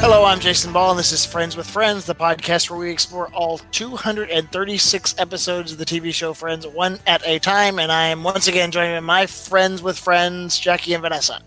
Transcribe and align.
Hello, 0.00 0.24
I'm 0.24 0.38
Jason 0.38 0.72
Ball, 0.72 0.90
and 0.90 0.98
this 0.98 1.10
is 1.10 1.26
Friends 1.26 1.56
with 1.56 1.68
Friends, 1.68 2.06
the 2.06 2.14
podcast 2.14 2.70
where 2.70 2.78
we 2.78 2.88
explore 2.88 3.26
all 3.34 3.58
236 3.72 5.16
episodes 5.18 5.72
of 5.72 5.78
the 5.78 5.84
TV 5.84 6.14
show 6.14 6.32
Friends 6.32 6.64
one 6.68 7.00
at 7.04 7.20
a 7.26 7.40
time. 7.40 7.80
And 7.80 7.90
I 7.90 8.06
am 8.06 8.22
once 8.22 8.46
again 8.46 8.70
joined 8.70 8.94
by 8.94 9.00
my 9.00 9.26
friends 9.26 9.82
with 9.82 9.98
friends, 9.98 10.56
Jackie 10.56 10.94
and 10.94 11.02
Vanessa. 11.02 11.42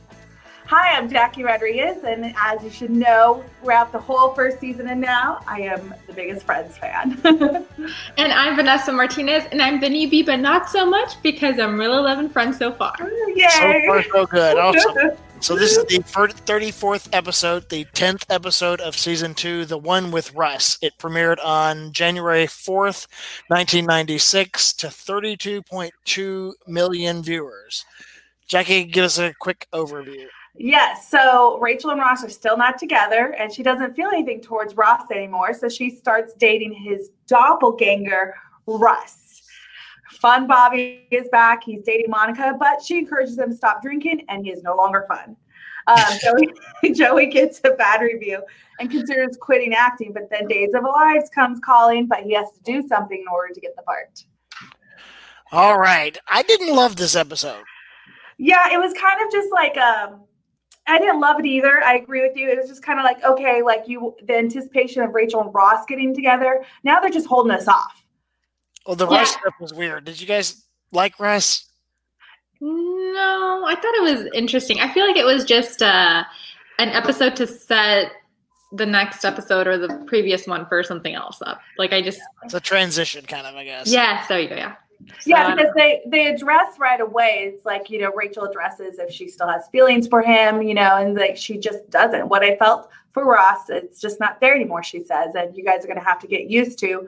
Hi, 0.65 0.97
I'm 0.97 1.09
Jackie 1.09 1.43
Rodriguez, 1.43 2.03
and 2.03 2.35
as 2.37 2.61
you 2.61 2.69
should 2.69 2.91
know, 2.91 3.43
throughout 3.61 3.93
the 3.93 3.99
whole 3.99 4.33
first 4.33 4.59
season 4.59 4.89
and 4.89 4.99
now, 4.99 5.41
I 5.47 5.61
am 5.61 5.95
the 6.07 6.13
biggest 6.13 6.45
Friends 6.45 6.77
fan. 6.77 7.21
and 8.17 8.33
I'm 8.33 8.57
Vanessa 8.57 8.91
Martinez, 8.91 9.45
and 9.53 9.61
I'm 9.61 9.79
the 9.79 9.87
newbie, 9.87 10.25
but 10.25 10.41
not 10.41 10.69
so 10.69 10.85
much 10.85 11.21
because 11.23 11.57
I'm 11.57 11.79
really 11.79 12.01
loving 12.01 12.27
Friends 12.27 12.57
so 12.57 12.73
far. 12.73 12.95
Yay! 13.33 13.47
So 13.49 13.85
far, 13.87 14.03
so 14.03 14.25
good. 14.25 14.57
Oh, 14.57 14.73
awesome. 14.75 15.17
So 15.41 15.55
this 15.55 15.75
is 15.75 15.83
the 15.85 15.97
34th 15.97 17.09
episode, 17.13 17.67
the 17.69 17.83
10th 17.95 18.25
episode 18.29 18.79
of 18.79 18.95
season 18.95 19.33
two, 19.33 19.65
the 19.65 19.77
one 19.77 20.11
with 20.11 20.35
Russ. 20.35 20.77
It 20.83 20.93
premiered 20.99 21.43
on 21.43 21.91
January 21.93 22.45
4th, 22.45 23.07
1996 23.47 24.73
to 24.73 24.87
32.2 24.87 26.53
million 26.67 27.23
viewers. 27.23 27.85
Jackie, 28.47 28.83
give 28.83 29.03
us 29.03 29.17
a 29.17 29.33
quick 29.39 29.65
overview. 29.73 30.27
Yes. 30.55 31.09
So 31.09 31.57
Rachel 31.59 31.89
and 31.89 31.99
Ross 31.99 32.23
are 32.23 32.29
still 32.29 32.55
not 32.55 32.77
together, 32.77 33.33
and 33.39 33.51
she 33.51 33.63
doesn't 33.63 33.95
feel 33.95 34.09
anything 34.09 34.41
towards 34.41 34.77
Ross 34.77 35.09
anymore. 35.09 35.55
So 35.55 35.69
she 35.69 35.89
starts 35.89 36.35
dating 36.35 36.73
his 36.73 37.09
doppelganger, 37.25 38.35
Russ. 38.67 39.20
Fun 40.19 40.45
Bobby 40.45 41.07
is 41.09 41.27
back. 41.29 41.63
He's 41.63 41.81
dating 41.83 42.09
Monica, 42.09 42.55
but 42.59 42.81
she 42.81 42.99
encourages 42.99 43.37
him 43.37 43.49
to 43.49 43.55
stop 43.55 43.81
drinking, 43.81 44.25
and 44.29 44.45
he 44.45 44.51
is 44.51 44.61
no 44.61 44.75
longer 44.75 45.05
fun. 45.07 45.35
Um, 45.87 45.97
Joey, 46.21 46.93
Joey 46.93 47.25
gets 47.27 47.61
a 47.63 47.71
bad 47.71 48.01
review 48.01 48.43
and 48.79 48.91
considers 48.91 49.37
quitting 49.37 49.73
acting, 49.73 50.13
but 50.13 50.29
then 50.29 50.47
Days 50.47 50.73
of 50.73 50.83
Lives 50.83 51.29
comes 51.29 51.59
calling, 51.63 52.07
but 52.07 52.19
he 52.19 52.33
has 52.33 52.51
to 52.51 52.61
do 52.63 52.87
something 52.87 53.19
in 53.19 53.27
order 53.31 53.53
to 53.53 53.59
get 53.59 53.75
the 53.75 53.83
part. 53.83 54.23
All 55.51 55.79
right. 55.79 56.17
I 56.27 56.43
didn't 56.43 56.75
love 56.75 56.95
this 56.95 57.15
episode. 57.15 57.63
Yeah, 58.37 58.73
it 58.73 58.77
was 58.77 58.93
kind 58.93 59.21
of 59.23 59.31
just 59.31 59.51
like 59.51 59.77
um 59.77 60.21
I 60.87 60.97
didn't 60.97 61.19
love 61.19 61.39
it 61.39 61.45
either. 61.45 61.83
I 61.83 61.95
agree 61.95 62.21
with 62.21 62.35
you. 62.35 62.49
It 62.49 62.57
was 62.57 62.67
just 62.67 62.81
kind 62.81 62.99
of 62.99 63.03
like, 63.03 63.23
okay, 63.23 63.61
like 63.61 63.83
you, 63.87 64.15
the 64.25 64.35
anticipation 64.35 65.03
of 65.03 65.13
Rachel 65.13 65.41
and 65.41 65.53
Ross 65.53 65.85
getting 65.87 66.13
together. 66.13 66.65
Now 66.83 66.99
they're 66.99 67.11
just 67.11 67.27
holding 67.27 67.51
us 67.51 67.67
off. 67.67 68.00
Well, 68.85 68.95
the 68.95 69.07
Yeah. 69.07 69.19
Russ 69.19 69.31
stuff 69.31 69.53
was 69.59 69.73
weird. 69.73 70.05
Did 70.05 70.19
you 70.19 70.27
guys 70.27 70.63
like 70.91 71.19
Russ? 71.19 71.67
No, 72.59 73.63
I 73.67 73.75
thought 73.75 73.95
it 73.95 74.01
was 74.03 74.27
interesting. 74.33 74.79
I 74.79 74.91
feel 74.93 75.05
like 75.07 75.17
it 75.17 75.25
was 75.25 75.43
just 75.45 75.81
uh, 75.81 76.23
an 76.79 76.89
episode 76.89 77.35
to 77.37 77.47
set 77.47 78.11
the 78.73 78.85
next 78.85 79.25
episode 79.25 79.67
or 79.67 79.77
the 79.77 80.03
previous 80.07 80.47
one 80.47 80.65
for 80.67 80.83
something 80.83 81.13
else 81.15 81.41
up. 81.45 81.59
Like 81.77 81.91
I 81.91 82.01
just, 82.01 82.21
It's 82.43 82.53
a 82.53 82.59
transition, 82.59 83.25
kind 83.25 83.45
of, 83.47 83.55
I 83.55 83.63
guess. 83.65 83.91
yes, 83.91 84.27
there 84.27 84.39
you 84.39 84.49
go. 84.49 84.55
Yeah. 84.55 84.75
Yeah, 85.25 85.49
So, 85.49 85.55
because 85.55 85.73
they 85.75 86.01
they 86.05 86.27
address 86.27 86.77
right 86.77 87.01
away. 87.01 87.51
It's 87.51 87.65
like 87.65 87.89
you 87.89 87.97
know 87.99 88.11
Rachel 88.13 88.43
addresses 88.43 88.99
if 88.99 89.09
she 89.11 89.27
still 89.29 89.47
has 89.47 89.67
feelings 89.71 90.07
for 90.07 90.21
him, 90.21 90.61
you 90.61 90.75
know, 90.75 90.97
and 90.97 91.15
like 91.15 91.35
she 91.35 91.57
just 91.57 91.89
doesn't. 91.89 92.29
What 92.29 92.43
I 92.43 92.55
felt 92.57 92.87
for 93.11 93.25
Ross, 93.25 93.67
it's 93.71 93.99
just 93.99 94.19
not 94.19 94.39
there 94.39 94.53
anymore. 94.53 94.83
She 94.83 95.03
says, 95.03 95.33
and 95.33 95.57
you 95.57 95.63
guys 95.65 95.83
are 95.83 95.87
going 95.87 95.97
to 95.99 96.05
have 96.05 96.19
to 96.19 96.27
get 96.27 96.51
used 96.51 96.77
to 96.79 97.07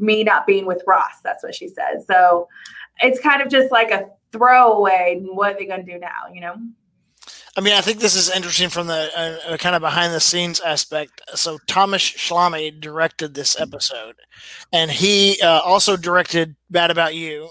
me 0.00 0.24
not 0.24 0.46
being 0.46 0.66
with 0.66 0.82
Ross. 0.86 1.20
That's 1.22 1.42
what 1.42 1.54
she 1.54 1.68
says. 1.68 2.06
So 2.06 2.48
it's 3.00 3.20
kind 3.20 3.42
of 3.42 3.48
just 3.48 3.70
like 3.70 3.90
a 3.90 4.08
throwaway. 4.32 5.20
What 5.22 5.54
are 5.54 5.58
they 5.58 5.66
going 5.66 5.84
to 5.84 5.92
do 5.92 5.98
now? 5.98 6.32
You 6.32 6.40
know. 6.40 6.56
I 7.56 7.60
mean, 7.60 7.74
I 7.74 7.80
think 7.80 7.98
this 7.98 8.14
is 8.14 8.30
interesting 8.30 8.68
from 8.68 8.86
the 8.86 9.10
uh, 9.16 9.52
uh, 9.52 9.56
kind 9.56 9.74
of 9.74 9.82
behind 9.82 10.14
the 10.14 10.20
scenes 10.20 10.60
aspect. 10.60 11.20
So 11.34 11.58
Thomas 11.66 12.02
Schlamme 12.02 12.80
directed 12.80 13.34
this 13.34 13.60
episode, 13.60 14.14
and 14.72 14.90
he 14.90 15.40
uh, 15.42 15.60
also 15.60 15.96
directed 15.96 16.54
Mad 16.70 16.90
About 16.90 17.14
You, 17.14 17.50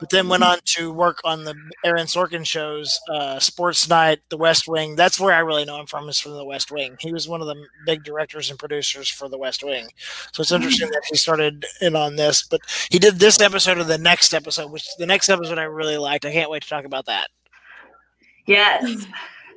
but 0.00 0.10
then 0.10 0.28
went 0.28 0.42
on 0.42 0.58
to 0.64 0.92
work 0.92 1.20
on 1.24 1.44
the 1.44 1.54
Aaron 1.84 2.06
Sorkin 2.06 2.46
shows, 2.46 2.98
uh, 3.10 3.38
Sports 3.38 3.88
Night, 3.88 4.20
The 4.28 4.36
West 4.36 4.68
Wing. 4.68 4.96
That's 4.96 5.20
where 5.20 5.34
I 5.34 5.40
really 5.40 5.64
know 5.64 5.80
him 5.80 5.86
from 5.86 6.08
is 6.08 6.20
from 6.20 6.32
The 6.32 6.44
West 6.44 6.70
Wing. 6.70 6.96
He 7.00 7.12
was 7.12 7.28
one 7.28 7.40
of 7.40 7.46
the 7.46 7.56
big 7.86 8.04
directors 8.04 8.50
and 8.50 8.58
producers 8.58 9.08
for 9.08 9.28
The 9.28 9.38
West 9.38 9.62
Wing. 9.62 9.88
So 10.32 10.40
it's 10.40 10.52
interesting 10.52 10.90
that 10.90 11.04
he 11.08 11.16
started 11.16 11.64
in 11.80 11.96
on 11.96 12.16
this, 12.16 12.42
but 12.42 12.60
he 12.90 12.98
did 12.98 13.18
this 13.18 13.40
episode 13.40 13.78
of 13.78 13.86
the 13.86 13.98
next 13.98 14.34
episode, 14.34 14.70
which 14.70 14.86
the 14.98 15.06
next 15.06 15.28
episode 15.28 15.58
I 15.58 15.64
really 15.64 15.98
liked. 15.98 16.24
I 16.24 16.32
can't 16.32 16.50
wait 16.50 16.62
to 16.62 16.68
talk 16.68 16.84
about 16.84 17.06
that. 17.06 17.28
Yes. 18.46 19.06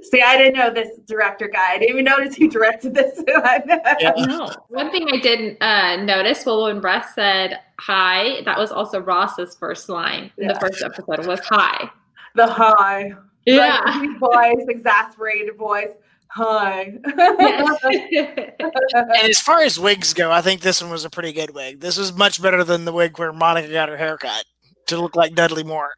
See, 0.04 0.22
I 0.22 0.38
didn't 0.38 0.54
know 0.56 0.70
this 0.72 0.98
director 1.06 1.48
guy. 1.48 1.74
I 1.74 1.78
didn't 1.80 1.90
even 1.90 2.06
notice 2.06 2.36
he 2.36 2.48
directed 2.48 2.94
this 2.94 3.18
one. 3.28 3.80
Yeah. 4.00 4.12
No. 4.18 4.50
One 4.70 4.92
thing 4.92 5.08
I 5.12 5.20
didn't 5.20 5.62
uh, 5.62 5.98
notice, 6.04 6.46
well, 6.46 6.64
when 6.64 6.82
Russ 6.82 7.14
said 7.16 7.60
hi, 7.80 8.42
that 8.46 8.58
was 8.58 8.72
also 8.72 9.00
Ross's 9.00 9.56
first 9.56 9.90
line 9.90 10.32
in 10.38 10.48
Yeah. 10.48 10.54
the 10.54 10.60
first 10.60 10.82
episode 10.84 11.26
was 11.26 11.40
hi. 11.44 11.90
the 12.36 12.48
high. 12.48 13.14
Yeah. 13.46 13.80
Like, 13.86 14.20
voice, 14.58 14.66
exasperated 14.68 15.56
voice. 15.58 15.90
Hi. 16.30 16.94
Yes. 17.40 17.80
And 18.94 19.30
as 19.30 19.40
far 19.40 19.62
as 19.62 19.80
wigs 19.80 20.14
go, 20.14 20.32
I 20.32 20.42
think 20.42 20.62
this 20.62 20.82
one 20.82 20.92
was 20.92 21.06
a 21.06 21.10
pretty 21.10 21.32
good 21.34 21.54
wig. 21.54 21.80
This 21.80 21.98
was 21.98 22.14
much 22.14 22.42
better 22.42 22.64
than 22.64 22.86
the 22.86 22.92
wig 22.92 23.18
where 23.18 23.32
Monica 23.34 23.72
got 23.72 23.90
her 23.90 23.98
haircut 23.98 24.46
to 24.88 25.00
look 25.02 25.16
like 25.16 25.34
Dudley 25.36 25.64
Moore. 25.64 25.92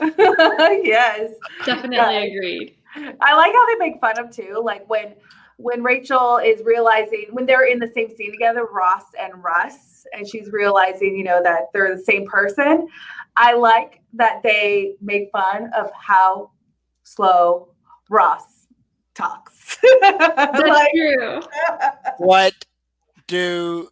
yes. 0.00 1.30
Definitely 1.64 1.96
Yeah. 1.96 2.10
agreed. 2.10 2.75
I 2.96 3.36
like 3.36 3.52
how 3.52 3.66
they 3.66 3.76
make 3.76 4.00
fun 4.00 4.18
of 4.18 4.30
too. 4.30 4.60
Like 4.64 4.88
when 4.88 5.14
when 5.58 5.82
Rachel 5.82 6.38
is 6.38 6.62
realizing 6.64 7.26
when 7.30 7.46
they're 7.46 7.66
in 7.66 7.78
the 7.78 7.90
same 7.94 8.14
scene 8.14 8.30
together, 8.30 8.66
Ross 8.66 9.04
and 9.18 9.42
Russ, 9.42 10.06
and 10.12 10.28
she's 10.28 10.50
realizing, 10.50 11.16
you 11.16 11.24
know, 11.24 11.42
that 11.42 11.72
they're 11.72 11.96
the 11.96 12.02
same 12.02 12.26
person. 12.26 12.88
I 13.36 13.54
like 13.54 14.00
that 14.14 14.42
they 14.42 14.94
make 15.00 15.30
fun 15.30 15.70
of 15.76 15.90
how 15.92 16.50
slow 17.04 17.68
Ross 18.10 18.66
talks. 19.14 19.78
That's 20.00 20.60
like, 20.60 20.92
true. 20.92 21.40
What 22.18 22.52
do 23.26 23.88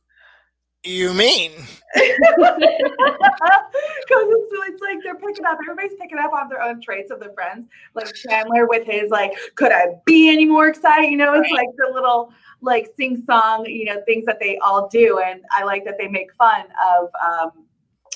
you 0.84 1.14
mean? 1.14 1.52
because 1.94 2.58
it's, 2.60 4.48
it's 4.68 4.82
like 4.82 4.98
they're 5.04 5.14
picking 5.14 5.44
up 5.44 5.58
everybody's 5.62 5.96
picking 6.00 6.18
up 6.18 6.32
on 6.32 6.48
their 6.48 6.60
own 6.60 6.80
traits 6.80 7.12
of 7.12 7.20
their 7.20 7.32
friends 7.34 7.66
like 7.94 8.12
chandler 8.14 8.66
with 8.66 8.84
his 8.84 9.10
like 9.10 9.32
could 9.54 9.70
i 9.70 9.86
be 10.04 10.28
any 10.28 10.44
more 10.44 10.66
excited? 10.66 11.08
You 11.08 11.16
know 11.16 11.34
it's 11.34 11.52
like 11.52 11.68
the 11.76 11.92
little 11.94 12.32
like 12.60 12.88
sing 12.96 13.22
song 13.24 13.64
you 13.66 13.84
know 13.84 14.02
things 14.06 14.24
that 14.24 14.40
they 14.40 14.58
all 14.58 14.88
do 14.88 15.20
and 15.24 15.42
i 15.52 15.62
like 15.62 15.84
that 15.84 15.94
they 15.96 16.08
make 16.08 16.34
fun 16.34 16.64
of 16.96 17.08
um 17.24 17.52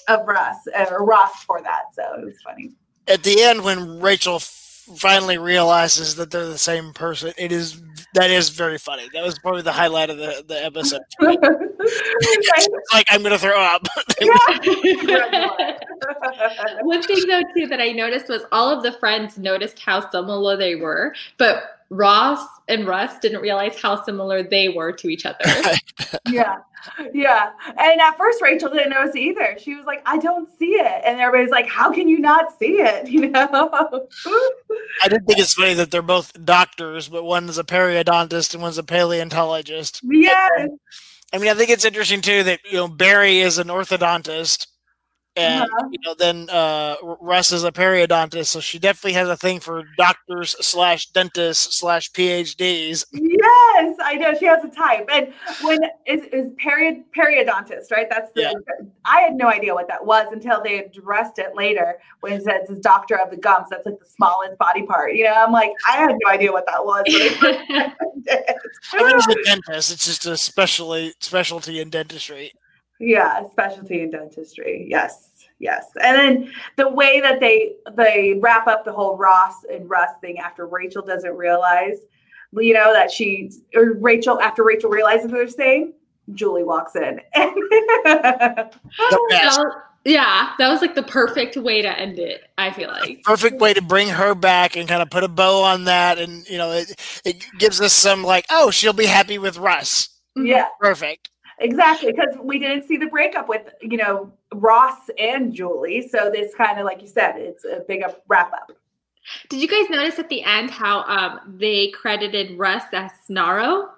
of 0.08 0.26
russ 0.26 0.56
or 0.90 1.04
ross 1.04 1.44
for 1.44 1.62
that 1.62 1.94
so 1.94 2.02
it 2.18 2.24
was 2.24 2.40
funny. 2.42 2.72
At 3.06 3.22
the 3.22 3.42
end, 3.42 3.64
when 3.64 4.00
Rachel 4.00 4.38
finally 4.96 5.38
realizes 5.38 6.16
that 6.16 6.30
they're 6.30 6.46
the 6.46 6.58
same 6.58 6.92
person, 6.92 7.32
it 7.36 7.52
is 7.52 7.82
that 8.14 8.30
is 8.30 8.48
very 8.48 8.78
funny. 8.78 9.08
That 9.12 9.24
was 9.24 9.38
probably 9.38 9.62
the 9.62 9.72
highlight 9.72 10.10
of 10.10 10.18
the, 10.18 10.44
the 10.46 10.64
episode. 10.64 11.02
Like 12.92 13.06
I'm 13.10 13.22
gonna 13.22 13.38
throw 13.38 13.58
up. 13.60 13.86
One 16.82 17.02
thing 17.02 17.26
though 17.26 17.42
too 17.56 17.66
that 17.68 17.80
I 17.80 17.92
noticed 17.92 18.28
was 18.28 18.42
all 18.52 18.68
of 18.70 18.82
the 18.82 18.92
friends 18.92 19.38
noticed 19.38 19.78
how 19.78 20.10
similar 20.10 20.56
they 20.56 20.74
were, 20.74 21.14
but 21.36 21.77
Ross 21.90 22.46
and 22.68 22.86
Russ 22.86 23.18
didn't 23.20 23.40
realize 23.40 23.80
how 23.80 24.02
similar 24.04 24.42
they 24.42 24.68
were 24.68 24.92
to 24.92 25.08
each 25.08 25.24
other. 25.26 25.44
yeah 26.28 26.58
yeah. 27.12 27.50
And 27.66 28.00
at 28.00 28.16
first 28.16 28.40
rachel 28.42 28.70
didn't 28.70 28.90
notice 28.90 29.14
it 29.14 29.20
either. 29.20 29.56
She 29.58 29.74
was 29.74 29.86
like 29.86 30.02
i 30.06 30.18
don't 30.18 30.48
see 30.58 30.74
it. 30.74 31.02
And 31.04 31.20
everybody's 31.20 31.50
like 31.50 31.68
how 31.68 31.92
can 31.92 32.08
you 32.08 32.18
not 32.18 32.58
see 32.58 32.80
it? 32.80 33.08
You 33.18 33.28
know? 33.28 34.06
I 35.02 35.08
did 35.08 35.26
think 35.26 35.40
it's 35.40 35.54
funny 35.54 35.74
that 35.74 35.90
they're 35.90 36.02
both 36.02 36.32
doctors, 36.44 37.08
but 37.08 37.24
one 37.24 37.48
is 37.48 37.58
a 37.58 37.64
periodontist 37.64 38.54
and 38.54 38.62
one's 38.62 38.78
a 38.78 38.84
paleontologist. 38.84 40.00
yes. 40.04 40.68
I 41.32 41.38
mean, 41.38 41.50
I 41.50 41.54
think 41.54 41.70
it's 41.70 41.84
interesting 41.84 42.20
too 42.20 42.44
that 42.44 42.60
you 42.64 42.76
know 42.76 42.86
Barry 42.86 43.40
is 43.40 43.58
an 43.58 43.68
orthodontist, 43.68 44.67
and 45.38 45.62
Uh-huh. 45.62 45.88
you 45.90 45.98
know 46.04 46.14
then 46.14 46.48
uh, 46.50 46.96
Russ 47.20 47.52
is 47.52 47.64
a 47.64 47.72
periodontist, 47.72 48.46
so 48.46 48.60
she 48.60 48.78
definitely 48.78 49.12
has 49.14 49.28
a 49.28 49.36
thing 49.36 49.60
for 49.60 49.84
doctors 49.96 50.56
slash 50.60 51.06
dentists 51.06 51.78
slash 51.78 52.10
PhDs. 52.12 53.04
Yes, 53.12 53.96
I 54.02 54.14
know 54.18 54.34
she 54.38 54.46
has 54.46 54.64
a 54.64 54.68
type. 54.68 55.08
And 55.12 55.32
when 55.62 55.78
is 56.06 56.22
is 56.32 56.52
peri 56.58 57.04
periodontist, 57.16 57.90
right? 57.90 58.08
That's 58.10 58.32
the 58.32 58.42
Yeah. 58.42 58.52
I 59.04 59.20
had 59.20 59.34
no 59.34 59.48
idea 59.48 59.74
what 59.74 59.88
that 59.88 60.04
was 60.04 60.26
until 60.32 60.62
they 60.62 60.78
addressed 60.84 61.38
it 61.38 61.54
later 61.54 61.98
when 62.20 62.32
it 62.34 62.42
says 62.44 62.68
it's 62.68 62.80
doctor 62.80 63.16
of 63.18 63.30
the 63.30 63.36
gums. 63.36 63.68
That's 63.70 63.86
like 63.86 63.98
the 63.98 64.06
smallest 64.06 64.58
body 64.58 64.82
part. 64.82 65.14
You 65.14 65.24
know, 65.24 65.34
I'm 65.34 65.52
like, 65.52 65.70
I 65.88 65.92
had 65.96 66.10
no 66.10 66.30
idea 66.30 66.52
what 66.52 66.66
that 66.66 66.84
was. 66.84 67.04
I 67.06 67.10
did. 67.10 67.92
I 68.92 69.02
mean, 69.02 69.14
he's 69.14 69.28
a 69.28 69.42
dentist; 69.44 69.92
it's 69.92 70.06
just 70.06 70.26
a 70.26 70.36
specially 70.36 71.14
specialty 71.20 71.80
in 71.80 71.90
dentistry. 71.90 72.52
Yeah, 73.00 73.48
specialty 73.50 74.02
in 74.02 74.10
dentistry. 74.10 74.86
Yes, 74.88 75.30
yes. 75.58 75.86
And 76.02 76.16
then 76.16 76.52
the 76.76 76.88
way 76.88 77.20
that 77.20 77.40
they 77.40 77.76
they 77.96 78.38
wrap 78.40 78.66
up 78.66 78.84
the 78.84 78.92
whole 78.92 79.16
Ross 79.16 79.64
and 79.70 79.88
Russ 79.88 80.10
thing 80.20 80.38
after 80.38 80.66
Rachel 80.66 81.02
doesn't 81.02 81.36
realize 81.36 81.98
you 82.52 82.74
know, 82.74 82.92
that 82.92 83.10
she 83.10 83.50
or 83.74 83.94
Rachel 83.94 84.40
after 84.40 84.64
Rachel 84.64 84.90
realizes 84.90 85.30
they're 85.30 85.48
staying, 85.48 85.92
Julie 86.34 86.64
walks 86.64 86.96
in. 86.96 87.20
The 88.04 89.26
best. 89.30 89.56
So, 89.56 89.70
yeah, 90.04 90.52
that 90.58 90.68
was 90.68 90.80
like 90.80 90.94
the 90.94 91.02
perfect 91.02 91.56
way 91.56 91.82
to 91.82 91.98
end 91.98 92.18
it. 92.18 92.42
I 92.56 92.70
feel 92.70 92.88
like. 92.88 93.22
Perfect 93.24 93.60
way 93.60 93.74
to 93.74 93.82
bring 93.82 94.08
her 94.08 94.34
back 94.34 94.76
and 94.76 94.88
kind 94.88 95.02
of 95.02 95.10
put 95.10 95.24
a 95.24 95.28
bow 95.28 95.62
on 95.62 95.84
that, 95.84 96.18
and 96.18 96.48
you 96.48 96.56
know, 96.56 96.70
it 96.72 96.94
it 97.24 97.44
gives 97.58 97.80
us 97.80 97.92
some 97.92 98.24
like, 98.24 98.46
oh, 98.50 98.70
she'll 98.70 98.92
be 98.92 99.06
happy 99.06 99.38
with 99.38 99.58
Russ. 99.58 100.08
yeah, 100.36 100.66
Perfect. 100.80 101.28
Exactly. 101.60 102.12
Because 102.12 102.34
we 102.42 102.58
didn't 102.58 102.86
see 102.86 102.96
the 102.96 103.06
breakup 103.06 103.48
with 103.48 103.62
you 103.80 103.96
know 103.96 104.32
Ross 104.54 105.10
and 105.18 105.52
Julie, 105.52 106.06
so 106.08 106.30
this 106.30 106.54
kind 106.54 106.78
of 106.78 106.84
like 106.84 107.00
you 107.02 107.08
said, 107.08 107.36
it's 107.36 107.64
a 107.64 107.84
big 107.86 108.02
up 108.02 108.22
wrap 108.28 108.52
up. 108.52 108.72
Did 109.50 109.60
you 109.60 109.68
guys 109.68 109.90
notice 109.90 110.18
at 110.18 110.28
the 110.30 110.42
end 110.42 110.70
how 110.70 111.02
um, 111.02 111.56
they 111.58 111.88
credited 111.90 112.58
Russ 112.58 112.84
as 112.92 113.10
Snarrow? 113.28 113.88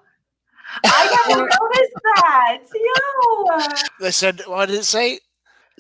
I 0.85 1.19
never 1.29 1.43
noticed 1.43 1.95
that. 2.05 2.59
Yo. 2.75 4.05
They 4.05 4.11
said, 4.11 4.43
what 4.47 4.67
did 4.67 4.79
it 4.81 4.85
say? 4.85 5.21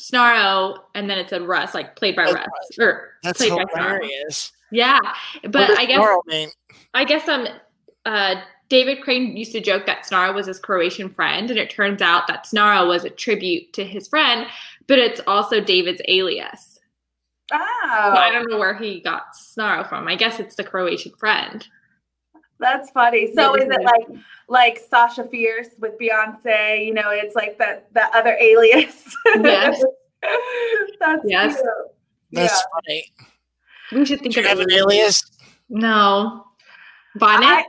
Snarrow, 0.00 0.78
and 0.94 1.10
then 1.10 1.18
it 1.18 1.28
said 1.28 1.42
Russ, 1.42 1.74
like 1.74 1.96
played 1.96 2.16
by 2.16 2.26
Oh, 2.26 2.32
Russ, 2.32 2.46
or 2.78 3.10
That's 3.22 3.38
played 3.38 3.50
by 3.50 3.64
Snarrow. 3.64 3.96
hilarious. 3.96 4.52
Yeah, 4.70 4.98
What 5.42 5.52
but 5.52 5.66
does 5.66 5.78
I 5.78 5.84
guess 5.86 5.98
Laurel 5.98 6.22
mean? 6.26 6.48
I 6.94 7.04
guess 7.04 7.28
um 7.28 7.46
uh 8.06 8.36
David 8.70 9.02
Crane 9.02 9.36
used 9.36 9.52
to 9.52 9.60
joke 9.60 9.84
that 9.86 10.06
Snarrow 10.06 10.32
was 10.34 10.46
his 10.46 10.58
Croatian 10.60 11.10
friend, 11.10 11.50
and 11.50 11.58
it 11.58 11.68
turns 11.70 12.00
out 12.00 12.26
that 12.28 12.44
Snarrow 12.46 12.86
was 12.88 13.04
a 13.04 13.10
tribute 13.10 13.72
to 13.74 13.84
his 13.84 14.08
friend, 14.08 14.46
but 14.86 14.98
it's 14.98 15.20
also 15.26 15.60
David's 15.60 16.00
alias. 16.08 16.78
Oh. 17.52 17.58
So 17.58 17.58
I 17.58 18.28
Oh, 18.28 18.32
don't 18.32 18.48
know 18.48 18.58
where 18.58 18.74
he 18.78 19.00
got 19.00 19.34
Snarrow 19.34 19.86
from. 19.88 20.06
I 20.08 20.14
guess 20.14 20.38
it's 20.40 20.54
the 20.54 20.64
Croatian 20.64 21.12
friend. 21.18 21.66
that's 22.60 22.90
funny. 22.92 23.32
So 23.34 23.54
is 23.56 23.64
it 23.64 23.82
like 23.82 24.06
like 24.48 24.78
Sasha 24.78 25.24
Fierce 25.28 25.68
with 25.78 25.98
Beyonce? 25.98 26.86
You 26.86 26.94
know, 26.94 27.10
it's 27.10 27.34
like 27.34 27.58
that 27.58 27.92
that 27.94 28.14
other 28.14 28.36
alias. 28.40 29.16
Yes. 29.42 29.82
that's 31.00 31.22
Yes. 31.24 31.54
cute. 31.56 31.66
That's 32.32 32.54
Yeah. 32.54 32.62
funny. 32.74 33.04
We 33.92 34.04
should 34.04 34.20
think 34.20 34.34
Do 34.34 34.40
you 34.42 34.46
of 34.46 34.50
have 34.50 34.60
an 34.60 34.70
alias? 34.70 35.22
No. 35.68 36.44
Bonnet? 37.16 37.46
I- 37.48 37.64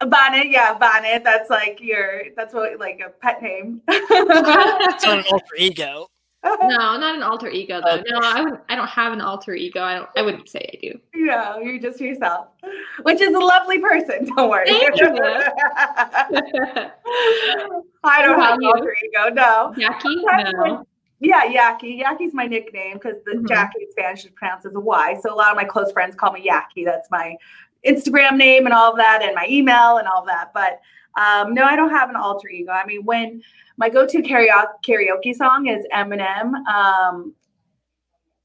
Bonnet, 0.00 0.48
yeah, 0.50 0.74
Bonnet. 0.76 1.24
That's 1.24 1.48
like 1.50 1.80
your 1.80 2.24
that's 2.36 2.52
what 2.52 2.78
like 2.78 3.00
a 3.04 3.08
pet 3.10 3.42
name. 3.42 3.80
It's 3.88 5.04
not 5.04 5.18
an 5.18 5.24
alter 5.32 5.54
ego. 5.56 6.08
no, 6.44 6.68
not 6.68 7.14
an 7.16 7.22
alter 7.22 7.48
ego 7.48 7.80
though. 7.82 8.02
No, 8.06 8.18
I 8.22 8.42
wouldn't 8.42 8.60
I 8.68 8.76
don't 8.76 8.86
have 8.88 9.12
an 9.14 9.20
alter 9.22 9.54
ego. 9.54 9.82
I 9.82 9.94
don't 9.96 10.08
I 10.16 10.22
wouldn't 10.22 10.48
say 10.50 10.68
I 10.72 10.76
do. 10.80 11.00
Yeah, 11.14 11.58
you're 11.58 11.78
just 11.78 11.98
yourself, 12.00 12.48
which 13.02 13.20
is 13.22 13.34
a 13.34 13.38
lovely 13.38 13.78
person. 13.80 14.26
Don't 14.36 14.48
worry. 14.50 14.66
Thank 14.68 15.00
you. 15.00 15.06
I 18.04 18.22
don't 18.22 18.36
What 18.38 18.46
have 18.46 18.54
an 18.56 18.62
you? 18.62 18.68
alter 18.68 18.94
ego. 19.04 19.30
No. 19.34 19.74
Yaki? 19.76 20.22
That's 20.26 20.52
No. 20.52 20.58
like- 20.62 20.86
Yeah, 21.20 21.46
Yaki. 21.46 22.00
Yaki's 22.02 22.34
my 22.34 22.46
nickname 22.46 22.94
because 22.94 23.16
the 23.24 23.32
Mhm. 23.32 23.48
Jackie 23.48 23.82
in 23.84 23.90
Spanish 23.90 24.24
is 24.26 24.30
pronounced 24.32 24.66
as 24.66 24.74
a 24.74 24.80
Y. 24.80 25.16
So 25.22 25.32
a 25.32 25.34
lot 25.34 25.50
of 25.50 25.56
my 25.56 25.64
close 25.64 25.90
friends 25.90 26.14
call 26.14 26.32
me 26.32 26.46
Yaki. 26.46 26.84
That's 26.84 27.10
my 27.10 27.36
Instagram 27.84 28.36
name 28.36 28.66
and 28.66 28.74
all 28.74 28.90
of 28.92 28.98
that, 28.98 29.22
and 29.22 29.34
my 29.34 29.46
email 29.48 29.98
and 29.98 30.06
all 30.06 30.20
of 30.20 30.26
that. 30.26 30.52
But 30.54 30.80
um, 31.20 31.54
no, 31.54 31.64
I 31.64 31.76
don't 31.76 31.90
have 31.90 32.10
an 32.10 32.16
alter 32.16 32.48
ego. 32.48 32.72
I 32.72 32.84
mean, 32.86 33.04
when 33.04 33.42
my 33.78 33.88
go-to 33.88 34.22
karaoke 34.22 34.66
karaoke 34.86 35.34
song 35.34 35.66
is 35.68 35.84
Eminem. 35.92 36.54
Um, 36.66 37.34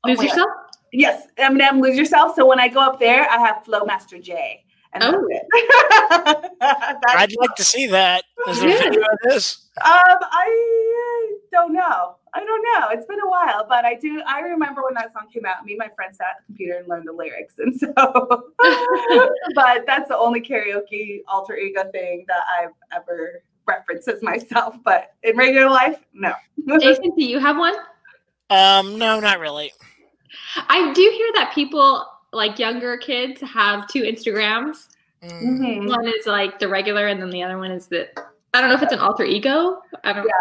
oh 0.04 0.08
Lose 0.10 0.18
God. 0.18 0.24
yourself? 0.24 0.50
Yes, 0.94 1.28
Eminem, 1.38 1.82
lose 1.82 1.98
yourself. 1.98 2.36
So 2.36 2.46
when 2.46 2.60
I 2.60 2.68
go 2.68 2.82
up 2.82 3.00
there, 3.00 3.30
I 3.30 3.38
have 3.40 3.64
Flowmaster 3.66 4.22
J. 4.22 4.66
And 4.94 5.02
that's 5.04 5.16
Oh. 5.16 5.26
it. 5.30 6.52
That's- 6.60 6.98
I'd 7.16 7.34
like 7.38 7.56
to 7.56 7.64
see 7.64 7.88
that. 7.88 8.26
Is 8.50 8.60
there 8.60 8.70
a 8.76 8.78
video 8.78 9.02
of 9.02 9.18
this? 9.24 9.70
um, 9.86 10.18
I 10.22 11.36
don't 11.54 11.72
know. 11.72 12.18
I 12.34 12.40
don't 12.40 12.64
know. 12.64 12.90
It's 12.92 13.06
been 13.06 13.20
a 13.20 13.30
while, 13.30 13.66
but 13.68 13.84
I 13.84 13.96
do. 13.96 14.22
I 14.26 14.40
remember 14.40 14.84
when 14.84 14.94
that 14.94 15.12
song 15.12 15.28
came 15.34 15.46
out. 15.46 15.66
Me 15.66 15.74
and 15.74 15.80
my 15.80 15.90
friend 15.96 16.16
sat 16.16 16.28
at 16.28 16.36
the 16.40 16.46
computer 16.46 16.80
and 16.80 16.88
learned 16.88 17.08
the 17.08 17.12
lyrics, 17.12 17.56
and 17.58 17.78
so. 17.78 17.92
but 19.56 19.86
that's 19.86 20.08
the 20.08 20.18
only 20.18 20.40
karaoke 20.42 21.22
alter 21.28 21.58
ego 21.58 21.84
thing 21.92 22.26
that 22.28 22.42
I've 22.58 22.72
ever 22.96 23.44
referenced 23.68 24.08
as 24.08 24.22
myself. 24.22 24.78
But 24.84 25.14
in 25.24 25.36
regular 25.36 25.70
life, 25.70 26.00
no. 26.14 26.34
Jason, 26.80 27.12
do 27.18 27.26
you 27.26 27.40
have 27.40 27.58
one? 27.58 27.76
Um, 28.50 28.98
no, 28.98 29.20
not 29.20 29.40
really. 29.40 29.74
I 30.70 30.94
do 30.94 31.02
hear 31.02 31.30
that 31.36 31.52
people 31.54 32.06
like 32.32 32.60
younger 32.60 32.98
kids 32.98 33.42
have 33.42 33.90
two 33.90 34.04
Instagrams. 34.04 34.88
Mm. 35.22 35.60
Mhm. 35.60 35.90
One 35.90 36.08
is 36.08 36.26
like 36.26 36.60
the 36.60 36.68
regular, 36.70 37.08
and 37.08 37.22
then 37.22 37.30
the 37.30 37.44
other 37.44 37.58
one 37.58 37.72
is 37.72 37.88
the. 37.88 38.08
I 38.54 38.60
don't 38.62 38.70
know 38.70 38.76
if 38.76 38.82
it's 38.84 38.94
an 38.94 39.00
alter 39.00 39.26
ego. 39.26 39.82
I 40.04 40.14
don't. 40.14 40.26
Yeah. 40.26 40.32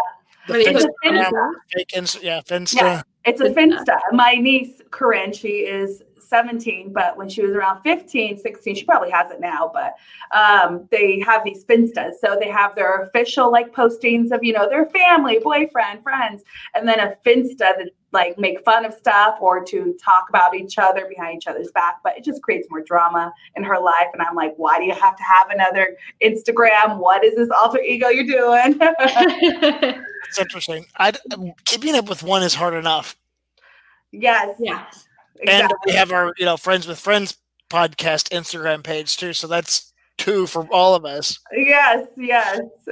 The 0.47 0.53
Are 0.53 0.57
they 0.57 0.65
It's 0.69 0.83
a 0.83 0.89
Finsta? 1.05 1.29
Finsta. 1.31 1.51
Fake 1.73 1.87
Insta- 1.95 2.23
yeah, 2.23 2.41
Finsta. 2.41 2.73
Yeah. 2.75 3.01
It's 3.25 3.41
a 3.41 3.49
Finsta. 3.49 3.85
Finsta. 3.85 3.99
My 4.13 4.33
niece, 4.33 4.81
Corinne, 4.89 5.33
she 5.33 5.59
is 5.59 6.01
17, 6.31 6.93
but 6.93 7.17
when 7.17 7.27
she 7.27 7.43
was 7.43 7.51
around 7.51 7.81
15, 7.83 8.37
16, 8.37 8.75
she 8.75 8.85
probably 8.85 9.11
has 9.11 9.29
it 9.31 9.41
now, 9.41 9.69
but 9.73 9.93
um, 10.35 10.87
they 10.89 11.19
have 11.19 11.43
these 11.43 11.65
Finstas. 11.65 12.13
So 12.23 12.37
they 12.39 12.49
have 12.49 12.73
their 12.73 13.01
official 13.03 13.51
like 13.51 13.73
postings 13.73 14.31
of, 14.31 14.43
you 14.43 14.53
know, 14.53 14.67
their 14.69 14.85
family, 14.87 15.39
boyfriend, 15.39 16.01
friends, 16.01 16.43
and 16.73 16.87
then 16.87 16.99
a 16.99 17.15
Finsta 17.25 17.57
that 17.59 17.89
like 18.11 18.37
make 18.37 18.63
fun 18.63 18.85
of 18.85 18.93
stuff 18.93 19.37
or 19.39 19.63
to 19.63 19.95
talk 20.03 20.25
about 20.29 20.55
each 20.55 20.77
other 20.77 21.07
behind 21.07 21.37
each 21.37 21.47
other's 21.47 21.71
back. 21.71 21.99
But 22.03 22.17
it 22.17 22.23
just 22.23 22.41
creates 22.41 22.67
more 22.69 22.81
drama 22.81 23.33
in 23.55 23.63
her 23.63 23.79
life. 23.79 24.07
And 24.13 24.21
I'm 24.21 24.35
like, 24.35 24.53
why 24.57 24.77
do 24.77 24.85
you 24.85 24.93
have 24.93 25.15
to 25.15 25.23
have 25.23 25.49
another 25.49 25.95
Instagram? 26.23 26.97
What 26.97 27.23
is 27.23 27.35
this 27.35 27.49
alter 27.49 27.79
ego 27.79 28.09
you're 28.09 28.25
doing? 28.25 28.79
It's 30.31 30.39
interesting. 30.39 30.85
I 30.97 31.11
keeping 31.65 31.93
up 31.95 32.07
with 32.07 32.23
one 32.23 32.41
is 32.41 32.53
hard 32.53 32.73
enough, 32.73 33.17
yes. 34.13 34.55
yeah. 34.59 34.85
and 35.45 35.69
we 35.85 35.91
have 35.91 36.13
our 36.13 36.33
you 36.37 36.45
know 36.45 36.55
friends 36.55 36.87
with 36.87 36.99
friends 36.99 37.37
podcast 37.69 38.29
Instagram 38.29 38.81
page 38.81 39.17
too. 39.17 39.33
So 39.33 39.47
that's 39.47 39.90
two 40.21 40.45
for 40.47 40.67
all 40.71 40.95
of 40.95 41.05
us. 41.05 41.37
Yes, 41.51 42.07
yes. 42.15 42.61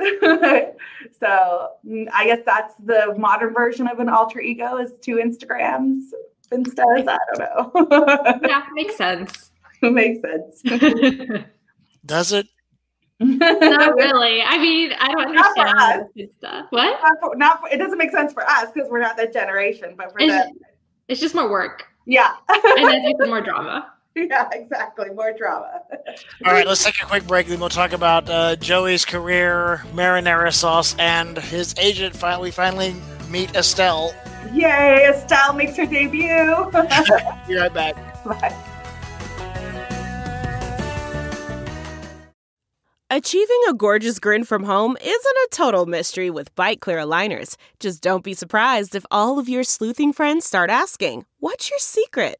so 1.19 1.69
mm, 1.85 2.07
I 2.13 2.25
guess 2.25 2.39
that's 2.45 2.73
the 2.83 3.15
modern 3.17 3.53
version 3.53 3.87
of 3.87 3.99
an 3.99 4.09
alter 4.09 4.39
ego 4.39 4.77
is 4.77 4.93
two 5.01 5.15
Instagrams, 5.15 6.01
Instas. 6.51 7.07
I 7.07 7.17
don't 7.33 7.39
know. 7.39 8.39
Yeah, 8.47 8.65
makes 8.73 8.95
sense. 8.95 9.51
Makes 9.81 10.21
sense. 10.21 10.61
Does 12.05 12.33
it? 12.33 12.47
Not 13.21 13.95
really. 13.95 14.41
I 14.41 14.57
mean, 14.57 14.91
I 14.99 15.07
don't 15.07 15.33
Not 15.33 15.55
for 15.55 15.67
understand 15.67 16.09
this 16.17 16.29
stuff. 16.37 16.65
What? 16.71 16.99
Not 17.01 17.13
for, 17.21 17.35
not 17.37 17.61
for, 17.61 17.69
it 17.69 17.77
doesn't 17.77 17.97
make 17.97 18.11
sense 18.11 18.33
for 18.33 18.43
us 18.43 18.71
because 18.73 18.89
we're 18.89 18.99
not 18.99 19.15
that 19.15 19.31
generation, 19.31 19.93
but 19.97 20.11
for 20.11 20.19
It's, 20.19 20.33
them, 20.33 20.51
it's 21.07 21.21
just 21.21 21.33
more 21.33 21.49
work, 21.49 21.85
yeah, 22.05 22.33
and 22.49 22.89
then 22.89 23.05
it's 23.05 23.25
more 23.25 23.39
drama. 23.39 23.93
yeah, 24.29 24.49
exactly. 24.51 25.09
More 25.09 25.33
drama. 25.33 25.81
All 26.45 26.51
right, 26.53 26.65
let's 26.67 26.83
take 26.83 26.95
a 27.01 27.05
quick 27.05 27.25
break. 27.27 27.47
Then 27.47 27.59
we'll 27.59 27.69
talk 27.69 27.93
about 27.93 28.29
uh, 28.29 28.55
Joey's 28.57 29.05
career, 29.05 29.83
marinara 29.93 30.53
sauce, 30.53 30.95
and 30.99 31.37
his 31.37 31.73
agent. 31.79 32.15
Fi- 32.15 32.39
We 32.39 32.51
finally 32.51 32.95
meet 33.29 33.55
Estelle. 33.55 34.13
Yay! 34.53 35.05
Estelle 35.07 35.53
makes 35.53 35.75
her 35.77 35.85
debut. 35.85 36.71
Be 37.47 37.55
right 37.55 37.73
back. 37.73 37.95
Bye. 38.25 38.55
Achieving 43.11 43.61
a 43.67 43.73
gorgeous 43.73 44.19
grin 44.19 44.43
from 44.43 44.63
home 44.63 44.95
isn't 45.01 45.11
a 45.11 45.47
total 45.51 45.87
mystery 45.87 46.29
with 46.29 46.53
Byte 46.55 46.79
Clear 46.79 46.99
aligners. 46.99 47.55
Just 47.79 48.03
don't 48.03 48.23
be 48.23 48.35
surprised 48.35 48.93
if 48.93 49.03
all 49.09 49.39
of 49.39 49.49
your 49.49 49.63
sleuthing 49.63 50.13
friends 50.13 50.45
start 50.45 50.69
asking, 50.69 51.25
What's 51.39 51.69
your 51.71 51.79
secret? 51.79 52.39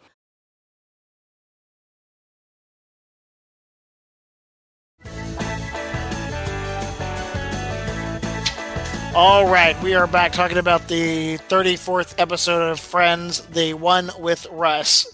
All 9.13 9.47
right, 9.47 9.79
we 9.81 9.93
are 9.93 10.07
back 10.07 10.31
talking 10.31 10.57
about 10.57 10.87
the 10.87 11.37
34th 11.49 12.15
episode 12.17 12.71
of 12.71 12.79
Friends, 12.79 13.41
the 13.47 13.73
one 13.73 14.09
with 14.19 14.47
Russ. 14.51 15.05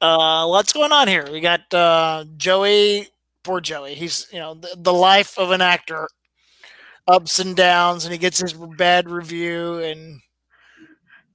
Uh, 0.00 0.46
what's 0.48 0.72
going 0.72 0.92
on 0.92 1.08
here? 1.08 1.26
We 1.30 1.40
got 1.40 1.72
uh, 1.72 2.24
Joey, 2.36 3.08
poor 3.42 3.60
Joey. 3.60 3.94
He's, 3.94 4.26
you 4.32 4.38
know, 4.38 4.54
the, 4.54 4.74
the 4.76 4.92
life 4.92 5.38
of 5.38 5.50
an 5.50 5.60
actor. 5.62 6.08
ups 7.06 7.38
and 7.38 7.56
downs, 7.56 8.04
and 8.04 8.12
he 8.12 8.18
gets 8.18 8.40
his 8.40 8.52
bad 8.54 9.08
review, 9.10 9.78
and 9.78 10.20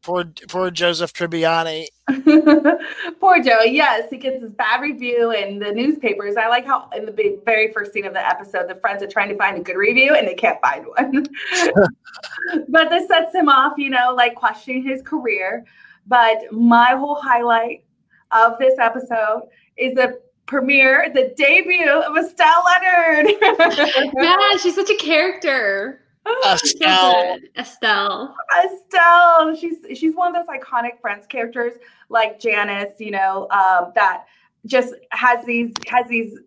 poor 0.01 0.25
poor 0.47 0.71
Joseph 0.71 1.13
Tribbiani. 1.13 1.87
Poor 3.19 3.41
Joe. 3.43 3.61
Yes, 3.61 4.09
he 4.09 4.17
gets 4.17 4.41
his 4.41 4.51
bad 4.51 4.81
review 4.81 5.31
in 5.31 5.59
the 5.59 5.71
newspapers. 5.71 6.37
I 6.37 6.47
like 6.47 6.65
how 6.65 6.89
in 6.95 7.05
the 7.05 7.39
very 7.45 7.71
first 7.71 7.93
scene 7.93 8.05
of 8.05 8.13
the 8.13 8.27
episode, 8.27 8.67
the 8.67 8.75
friends 8.75 9.03
are 9.03 9.07
trying 9.07 9.29
to 9.29 9.35
find 9.35 9.57
a 9.57 9.59
good 9.59 9.75
review 9.75 10.15
and 10.15 10.27
they 10.27 10.33
can't 10.33 10.59
find 10.61 10.85
one. 10.87 11.27
but 12.69 12.89
this 12.89 13.07
sets 13.07 13.35
him 13.35 13.49
off, 13.49 13.73
you 13.77 13.89
know, 13.89 14.13
like 14.15 14.35
questioning 14.35 14.83
his 14.83 15.01
career. 15.01 15.65
But 16.07 16.51
my 16.51 16.95
whole 16.95 17.15
highlight 17.15 17.83
of 18.31 18.57
this 18.57 18.79
episode 18.79 19.43
is 19.77 19.93
the 19.93 20.19
premiere, 20.45 21.11
the 21.13 21.33
debut 21.37 21.89
of 21.89 22.17
Estelle 22.17 22.63
Leonard. 22.65 23.35
yeah, 24.19 24.57
she's 24.57 24.75
such 24.75 24.89
a 24.89 24.97
character. 24.97 26.01
Estelle. 26.45 27.39
Estelle. 27.57 28.35
Estelle. 28.63 29.55
She's 29.55 29.77
she's 29.97 30.15
one 30.15 30.35
of 30.35 30.45
those 30.45 30.55
iconic 30.55 30.99
Friends 31.01 31.25
characters 31.27 31.73
like 32.09 32.39
Janice, 32.39 32.93
you 32.99 33.11
know, 33.11 33.47
um, 33.51 33.91
that 33.95 34.25
just 34.65 34.93
has 35.11 35.45
these 35.45 35.73
has 35.87 36.07
these 36.07 36.37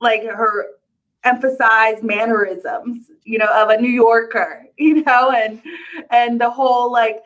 like 0.00 0.24
her 0.24 0.66
emphasized 1.24 2.02
mannerisms, 2.02 3.10
you 3.24 3.38
know, 3.38 3.48
of 3.54 3.70
a 3.70 3.80
New 3.80 3.90
Yorker, 3.90 4.66
you 4.78 5.02
know, 5.02 5.30
and 5.30 5.60
and 6.10 6.40
the 6.40 6.50
whole 6.50 6.90
like 6.90 7.22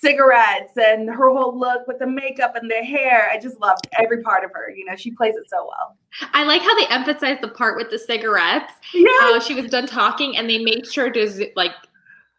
cigarettes 0.00 0.76
and 0.76 1.08
her 1.08 1.30
whole 1.30 1.58
look 1.58 1.86
with 1.86 1.98
the 1.98 2.06
makeup 2.06 2.54
and 2.56 2.70
the 2.70 2.84
hair. 2.84 3.28
I 3.32 3.38
just 3.38 3.58
loved 3.60 3.86
every 3.98 4.22
part 4.22 4.44
of 4.44 4.50
her. 4.52 4.70
You 4.74 4.84
know, 4.84 4.96
she 4.96 5.10
plays 5.10 5.34
it 5.36 5.48
so 5.48 5.68
well. 5.68 5.96
I 6.32 6.44
like 6.44 6.62
how 6.62 6.74
they 6.78 6.86
emphasized 6.88 7.42
the 7.42 7.48
part 7.48 7.76
with 7.76 7.90
the 7.90 7.98
cigarettes. 7.98 8.72
Yeah. 8.94 9.08
How 9.20 9.40
she 9.40 9.54
was 9.54 9.70
done 9.70 9.86
talking 9.86 10.36
and 10.36 10.48
they 10.48 10.58
made 10.58 10.86
sure 10.86 11.10
to 11.10 11.28
zo- 11.28 11.46
like 11.56 11.72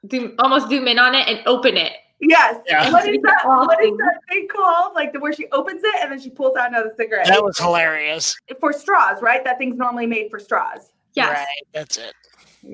zoom, 0.09 0.35
almost 0.39 0.69
zoom 0.69 0.87
in 0.87 0.99
on 0.99 1.15
it 1.15 1.27
and 1.27 1.39
open 1.45 1.77
it. 1.77 1.93
Yes. 2.19 2.57
Yeah. 2.67 2.91
What 2.91 3.07
is 3.07 3.19
that? 3.23 3.41
What 3.45 3.83
is 3.83 3.95
that 3.97 4.19
thing 4.29 4.47
called? 4.47 4.93
Like 4.95 5.13
the 5.13 5.19
where 5.19 5.33
she 5.33 5.47
opens 5.51 5.81
it 5.83 5.95
and 6.01 6.11
then 6.11 6.19
she 6.19 6.29
pulls 6.29 6.57
out 6.57 6.69
another 6.69 6.91
cigarette. 6.97 7.27
That 7.27 7.43
was 7.43 7.57
hilarious. 7.59 8.35
for 8.59 8.73
straws, 8.73 9.21
right? 9.21 9.43
That 9.43 9.57
thing's 9.59 9.77
normally 9.77 10.07
made 10.07 10.29
for 10.31 10.39
straws. 10.39 10.91
Yes. 11.13 11.29
Right, 11.35 11.67
that's 11.73 11.97
it. 11.97 12.13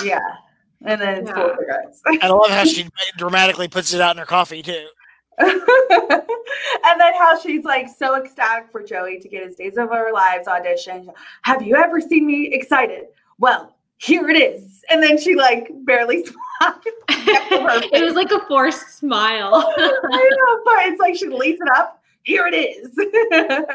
Yeah. 0.03 0.19
And 0.83 0.99
then 1.01 1.17
it's 1.19 1.31
full 1.31 1.51
of 1.51 1.57
Yeah. 1.67 1.83
cigarettes. 1.93 2.01
I 2.21 2.27
love 2.27 2.49
how 2.49 2.63
she 2.65 2.87
dramatically 3.17 3.67
puts 3.67 3.93
it 3.93 4.01
out 4.01 4.15
in 4.15 4.19
her 4.19 4.25
coffee 4.25 4.61
too. 4.61 4.87
and 5.39 5.49
then 6.99 7.13
how 7.15 7.39
she's 7.39 7.63
like 7.63 7.87
so 7.89 8.15
ecstatic 8.15 8.71
for 8.71 8.83
Joey 8.83 9.19
to 9.19 9.27
get 9.27 9.43
his 9.45 9.55
Days 9.55 9.77
of 9.77 9.91
Our 9.91 10.13
Lives 10.13 10.47
audition. 10.47 11.09
Have 11.43 11.61
you 11.63 11.75
ever 11.75 11.99
seen 12.01 12.25
me 12.27 12.49
excited? 12.53 13.05
Well, 13.39 13.75
here 13.97 14.29
it 14.29 14.35
is. 14.39 14.83
And 14.89 15.01
then 15.01 15.17
she 15.17 15.35
like 15.35 15.69
barely 15.85 16.25
smiles. 16.59 16.77
it 17.09 18.03
was 18.03 18.13
like 18.13 18.31
a 18.31 18.45
forced 18.47 18.97
smile. 18.97 19.73
I 19.77 20.29
know, 20.37 20.61
but 20.65 20.85
it's 20.87 20.99
like 20.99 21.15
she 21.15 21.27
leads 21.29 21.59
it 21.61 21.69
up. 21.75 22.02
Here 22.23 22.47
it 22.47 22.53
is. 22.55 22.89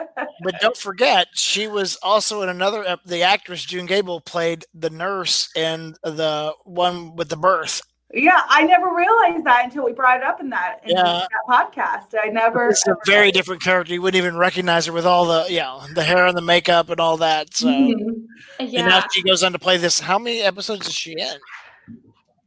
But 0.43 0.61
don't 0.61 0.77
forget, 0.77 1.27
she 1.35 1.67
was 1.69 1.97
also 2.03 2.43
in 2.43 2.49
another. 2.49 2.85
ep- 2.87 3.05
The 3.05 3.23
actress 3.23 3.65
June 3.65 3.87
Gable 3.87 4.21
played 4.21 4.65
the 4.73 4.89
nurse 4.91 5.49
in 5.57 5.95
the 6.03 6.55
one 6.65 7.17
with 7.17 7.29
the 7.29 7.37
birth. 7.37 7.83
yeah, 8.15 8.43
I 8.49 8.63
never 8.63 8.95
realized 8.95 9.45
that 9.45 9.65
until 9.65 9.85
we 9.85 9.93
brought 9.93 10.19
it 10.19 10.23
up 10.23 10.41
in 10.41 10.49
that, 10.51 10.79
in 10.85 10.97
Yeah. 10.97 11.27
that 11.27 11.29
podcast. 11.49 12.15
I 12.23 12.29
never. 12.29 12.69
It's 12.71 12.87
a 12.87 12.97
very 13.05 13.31
different 13.33 13.63
character. 13.63 13.93
You 13.93 14.01
wouldn't 14.01 14.19
even 14.25 14.37
recognize 14.39 14.87
her 14.87 14.93
with 14.93 15.05
all 15.07 15.27
the, 15.27 15.47
you 15.53 15.59
know, 15.61 15.83
the 15.95 16.03
hair 16.05 16.25
and 16.27 16.37
the 16.37 16.41
makeup 16.43 16.89
and 16.89 17.01
all 17.01 17.17
that. 17.19 17.55
So, 17.55 17.67
Mhm. 17.67 18.25
and 18.61 18.73
now 18.73 18.87
yeah. 18.99 19.07
she 19.13 19.23
goes 19.23 19.43
on 19.43 19.53
to 19.53 19.59
play 19.59 19.77
this. 19.77 19.99
How 20.01 20.19
many 20.19 20.41
episodes 20.41 20.87
is 20.87 20.95
she 20.95 21.13
in? 21.13 21.37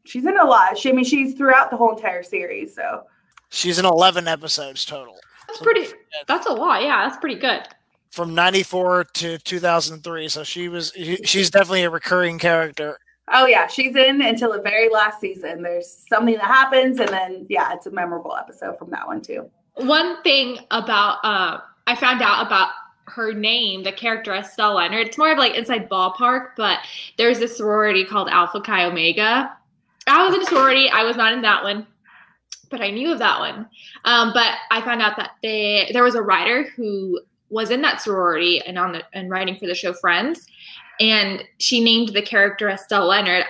She's 0.06 0.26
in 0.26 0.38
a 0.38 0.46
lot. 0.46 0.78
She, 0.78 0.90
I 0.90 0.94
mean, 0.94 1.06
she's 1.06 1.36
throughout 1.36 1.70
the 1.72 1.78
whole 1.78 1.96
entire 1.96 2.24
series. 2.24 2.74
So 2.74 3.04
She's 3.50 3.78
in 3.78 3.86
11 3.86 4.28
episodes 4.30 4.86
total 4.86 5.18
That's 5.52 5.64
pretty 5.64 5.88
that's 6.28 6.48
a 6.48 6.54
lot. 6.54 6.82
Yeah, 6.84 7.08
that's 7.08 7.18
pretty 7.18 7.40
good. 7.40 7.68
from 8.10 8.36
94 8.36 9.06
to 9.06 9.38
2003. 9.40 10.28
So 10.30 10.44
she 10.44 10.68
was, 10.68 10.92
she's 11.24 11.50
definitely 11.50 11.84
a 11.84 11.90
recurring 11.90 12.38
character. 12.40 12.98
Oh 13.34 13.46
yeah, 13.46 13.68
she's 13.68 13.96
in 13.96 14.22
until 14.22 14.52
the 14.52 14.62
very 14.62 14.90
last 14.90 15.22
season. 15.22 15.62
There's 15.62 15.88
something 16.10 16.34
that 16.36 16.44
happens, 16.44 17.00
and 17.00 17.08
then 17.10 17.46
yeah, 17.50 17.72
it's 17.74 17.86
a 17.86 17.92
memorable 17.92 18.36
episode 18.36 18.78
from 18.78 18.90
that 18.90 19.08
one 19.08 19.22
too. 19.22 19.50
One 19.76 20.22
thing 20.24 20.58
about 20.72 21.20
uh 21.24 21.60
I 21.88 21.96
found 21.96 22.22
out 22.22 22.46
about 22.46 22.72
her 23.08 23.34
name, 23.34 23.84
the 23.84 23.92
character 23.92 24.34
Estelle 24.34 24.76
Leonard. 24.76 25.08
It's 25.08 25.18
more 25.18 25.32
of 25.32 25.38
like 25.38 25.56
inside 25.56 25.90
ballpark, 25.90 26.50
but 26.58 26.80
there's 27.18 27.40
this 27.40 27.56
sorority 27.56 28.04
called 28.06 28.28
Alpha 28.30 28.60
Chi 28.60 28.84
Omega. 28.86 29.56
I 30.08 30.26
was 30.26 30.36
in 30.36 30.42
a 30.42 30.46
sorority. 30.46 30.90
I 30.90 31.04
was 31.04 31.16
not 31.16 31.32
in 31.32 31.42
that 31.44 31.64
one, 31.64 31.88
but 32.72 32.82
I 32.82 32.90
knew 32.90 33.12
of 33.12 33.20
that 33.20 33.40
one. 33.40 33.68
Um, 34.06 34.32
but 34.34 34.56
I 34.72 34.82
found 34.82 35.02
out 35.02 35.18
that 35.18 35.32
they 35.44 35.90
there 35.94 36.04
was 36.04 36.16
a 36.16 36.22
writer 36.22 36.64
who 36.76 37.20
was 37.50 37.70
in 37.70 37.82
that 37.82 38.02
sorority 38.02 38.62
and 38.66 38.80
on 38.80 38.94
the 38.94 39.04
and 39.14 39.30
writing 39.30 39.58
for 39.58 39.68
the 39.68 39.76
show 39.76 39.94
Friends, 39.94 40.48
and 41.00 41.44
she 41.60 41.84
named 41.84 42.10
the 42.10 42.22
character 42.22 42.70
Estelle 42.70 43.08
Leonard 43.08 43.44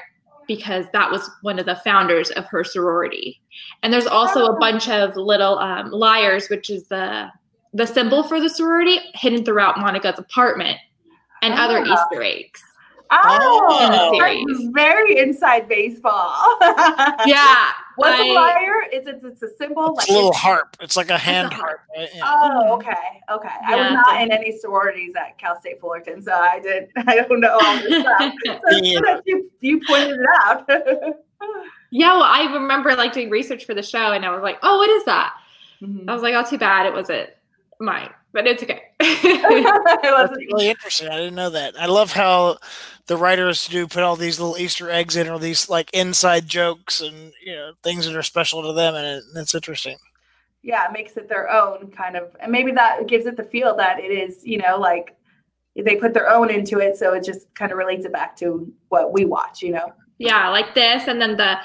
because 0.47 0.85
that 0.91 1.09
was 1.09 1.29
one 1.43 1.59
of 1.59 1.65
the 1.65 1.75
founders 1.77 2.29
of 2.31 2.45
her 2.47 2.63
sorority. 2.63 3.39
And 3.83 3.93
there's 3.93 4.07
also 4.07 4.45
a 4.47 4.55
Oh. 4.55 4.59
bunch 4.59 4.89
of 4.89 5.15
little 5.15 5.57
um, 5.59 5.91
lyres, 5.91 6.49
which 6.49 6.69
is 6.69 6.87
the 6.87 7.29
the 7.73 7.85
symbol 7.87 8.23
for 8.23 8.41
the 8.41 8.49
sorority, 8.49 8.99
hidden 9.13 9.45
throughout 9.45 9.79
Monica's 9.79 10.19
apartment, 10.19 10.77
and 11.41 11.53
other 11.53 11.81
Ah. 11.87 11.93
Easter 12.11 12.21
eggs. 12.23 12.61
Oh, 13.13 13.79
In 13.85 13.91
the 13.91 14.17
series. 14.17 14.45
that's 14.47 14.69
very 14.73 15.17
inside 15.17 15.67
baseball. 15.67 16.57
Yeah, 17.25 17.71
What's 17.95 18.19
a 18.19 18.23
I- 18.23 18.33
lyre? 18.33 18.83
It's, 18.91 19.07
it's 19.07 19.23
it's 19.23 19.41
a 19.43 19.49
symbol. 19.57 19.95
It's 19.99 20.09
a 20.09 20.13
little 20.13 20.33
harp. 20.33 20.77
It's 20.81 20.95
like 20.97 21.09
a 21.09 21.17
hand 21.17 21.51
a 21.51 21.55
harp. 21.55 21.81
right? 21.95 22.09
Yeah. 22.13 22.21
Oh, 22.25 22.73
okay, 22.75 22.93
okay. 23.31 23.49
I 23.65 23.75
was 23.75 23.91
not 23.93 24.15
it's 24.15 24.23
in 24.23 24.31
any 24.31 24.57
sororities 24.57 25.13
at 25.19 25.37
Cal 25.37 25.59
State 25.59 25.79
Fullerton, 25.79 26.21
so 26.21 26.31
I 26.33 26.59
did. 26.59 26.89
I 27.07 27.15
don't 27.21 27.39
know 27.39 27.57
all 27.61 27.75
this 27.77 28.01
stuff. 28.01 28.33
So 28.45 28.57
it's 28.67 28.81
Me 28.81 29.21
you 29.25 29.51
you 29.61 29.81
pointed 29.87 30.19
it 30.19 30.25
out. 30.43 30.67
yeah. 31.91 32.13
Well, 32.13 32.23
I 32.23 32.51
remember 32.53 32.95
like 32.95 33.13
doing 33.13 33.29
research 33.29 33.65
for 33.65 33.73
the 33.73 33.83
show, 33.83 34.11
and 34.13 34.25
I 34.25 34.29
was 34.31 34.43
like, 34.43 34.57
"Oh, 34.63 34.77
what 34.77 34.89
is 34.89 35.05
that?" 35.05 35.33
Mhm. 35.81 36.05
I 36.07 36.13
was 36.13 36.21
like, 36.21 36.33
"Oh, 36.35 36.47
too 36.49 36.57
bad 36.57 36.85
it 36.85 36.93
wasn't 36.93 37.29
mine, 37.79 38.09
but 38.33 38.45
it's 38.47 38.63
okay." 38.63 38.83
it 38.99 40.01
That's 40.03 40.11
wasn't 40.29 40.47
really 40.53 40.69
interesting. 40.69 41.09
I 41.09 41.17
didn't 41.17 41.35
know 41.35 41.49
that. 41.49 41.79
I 41.79 41.87
love 41.87 42.11
how 42.11 42.57
the 43.11 43.17
writers 43.17 43.67
do 43.67 43.85
put 43.87 44.03
all 44.03 44.15
these 44.15 44.39
little 44.39 44.57
Easter 44.57 44.89
eggs 44.89 45.17
in, 45.17 45.27
or 45.27 45.37
these 45.37 45.67
like 45.67 45.89
inside 45.91 46.47
jokes 46.47 47.01
and 47.01 47.33
you 47.45 47.53
know 47.53 47.73
things 47.83 48.05
that 48.05 48.15
are 48.15 48.23
special 48.23 48.61
to 48.61 48.71
them, 48.71 48.95
and 48.95 49.05
it, 49.05 49.23
it's 49.35 49.53
interesting. 49.53 49.97
yeah, 50.63 50.85
it 50.87 50.93
makes 50.93 51.17
it 51.17 51.27
their 51.27 51.49
own 51.49 51.91
kind 51.91 52.15
of, 52.15 52.33
and 52.39 52.49
maybe 52.53 52.71
that 52.71 53.07
gives 53.07 53.25
it 53.25 53.35
the 53.35 53.43
feel 53.43 53.75
that 53.75 53.99
it 53.99 54.11
is, 54.11 54.45
you 54.45 54.57
know, 54.59 54.77
like 54.77 55.13
they 55.75 55.97
put 55.97 56.13
their 56.13 56.29
own 56.29 56.49
into 56.49 56.79
it, 56.79 56.95
so 56.95 57.13
it 57.13 57.25
just 57.25 57.53
kind 57.53 57.73
of 57.73 57.77
relates 57.77 58.05
it 58.05 58.13
back 58.13 58.33
to 58.37 58.71
what 58.87 59.11
we 59.11 59.25
watch, 59.25 59.61
you 59.61 59.71
know. 59.71 59.91
yeah, 60.17 60.47
like 60.47 60.73
this, 60.73 61.09
and 61.09 61.21
then 61.21 61.35
the 61.35 61.57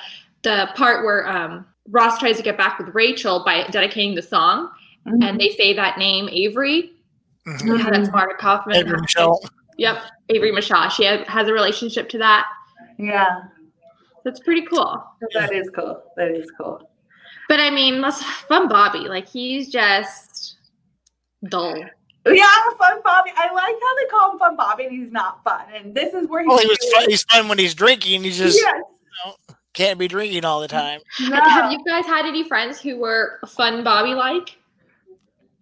the 0.43 0.69
part 0.75 1.05
where 1.05 1.29
um, 1.29 1.65
Ross 1.91 2.19
tries 2.19 2.37
to 2.39 2.43
get 2.43 2.57
back 2.57 2.77
with 2.81 2.89
Rachel 2.93 3.45
by 3.45 3.69
dedicating 3.71 4.17
the 4.17 4.23
song, 4.23 4.69
and 5.05 5.39
they 5.39 5.51
say 5.51 5.75
that 5.75 5.97
name 5.97 6.29
Avery. 6.29 6.91
Mhm. 7.47 7.79
Yeah, 7.79 7.91
that's 7.91 8.11
Marta 8.11 8.35
Kauffman. 8.37 8.75
Avery 8.75 9.01
Michelle. 9.01 9.39
Yep, 9.77 9.99
Avery 10.31 10.53
Michaud. 10.53 10.89
She 10.91 11.05
has, 11.05 11.27
has 11.29 11.49
a 11.49 11.53
relationship 11.53 12.09
to 12.11 12.19
that. 12.19 12.47
yeah, 12.99 13.43
That's 14.25 14.41
pretty 14.41 14.63
cool. 14.63 15.03
that 15.35 15.53
is 15.53 15.69
cool. 15.75 16.03
That 16.17 16.31
is 16.31 16.51
cool. 16.59 16.89
But 17.49 17.61
I 17.61 17.71
mean, 17.71 18.01
let's 18.01 18.23
fun 18.23 18.69
Bobby. 18.69 19.01
Like 19.01 19.29
he's 19.29 19.69
just 19.71 20.57
dull. 21.49 21.77
Yeah, 22.27 22.45
fun 22.79 23.01
Bobby. 23.05 23.31
I 23.37 23.53
like 23.53 23.77
how 23.81 23.97
they 23.97 24.05
call 24.11 24.33
him 24.33 24.39
Fun 24.41 24.57
Bobby, 24.57 24.87
and 24.87 24.93
he's 25.01 25.13
not 25.13 25.45
fun. 25.45 25.63
And 25.73 25.95
this 25.95 26.13
is 26.13 26.27
where 26.27 26.41
he's. 26.43 26.49
Well, 26.49 26.59
he 26.59 26.67
was 26.67 26.93
fun, 26.93 27.09
he's 27.09 27.23
fun 27.23 27.49
when 27.49 27.59
he's 27.59 27.73
drinking. 27.75 28.25
He 28.25 28.31
just 28.33 28.61
Yes. 28.61 28.83
can't 29.75 29.97
be 29.97 30.09
drinking 30.09 30.45
all 30.45 30.61
the 30.61 30.67
time. 30.67 30.99
No. 31.21 31.37
Have 31.41 31.71
you 31.71 31.85
guys 31.85 32.05
had 32.05 32.27
any 32.27 32.43
friends 32.43 32.81
who 32.81 32.97
were 32.97 33.39
fun 33.47 33.85
Bobby 33.85 34.15
like? 34.15 34.57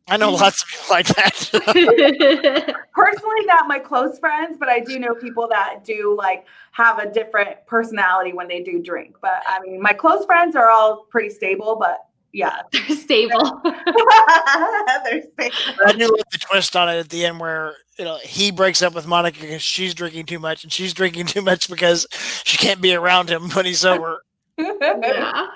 I 0.08 0.18
know 0.18 0.32
lots 0.32 0.62
of 0.62 0.68
people 0.68 0.86
like 0.90 1.06
that. 1.08 2.74
Personally, 2.94 3.44
not 3.46 3.66
my 3.68 3.78
close 3.78 4.18
friends, 4.18 4.56
but 4.58 4.68
I 4.68 4.80
do 4.80 4.98
know 4.98 5.14
people 5.14 5.48
that 5.48 5.82
do 5.82 6.14
like 6.16 6.44
have 6.72 6.98
a 6.98 7.10
different 7.10 7.64
personality 7.66 8.34
when 8.34 8.46
they 8.46 8.62
do 8.62 8.82
drink. 8.82 9.16
But 9.22 9.42
I 9.46 9.60
mean, 9.60 9.80
my 9.80 9.94
close 9.94 10.26
friends 10.26 10.56
are 10.56 10.68
all 10.68 11.06
pretty 11.10 11.30
stable, 11.30 11.76
but 11.76 12.06
yeah, 12.34 12.62
They're 12.72 12.96
stable. 12.96 13.62
they're 13.64 15.22
stable. 15.22 15.56
I 15.86 15.92
do 15.92 16.06
love 16.06 16.26
the 16.32 16.38
twist 16.38 16.76
on 16.76 16.90
it 16.90 16.98
at 16.98 17.08
the 17.08 17.24
end 17.24 17.40
where 17.40 17.76
you 17.98 18.04
know 18.04 18.18
he 18.22 18.50
breaks 18.50 18.82
up 18.82 18.94
with 18.94 19.06
Monica 19.06 19.40
because 19.40 19.62
she's 19.62 19.94
drinking 19.94 20.26
too 20.26 20.38
much, 20.38 20.64
and 20.64 20.72
she's 20.72 20.92
drinking 20.92 21.26
too 21.26 21.40
much 21.40 21.70
because 21.70 22.06
she 22.44 22.58
can't 22.58 22.82
be 22.82 22.94
around 22.94 23.30
him 23.30 23.48
when 23.50 23.64
he's 23.64 23.80
sober. 23.80 24.22
yeah. 24.58 25.46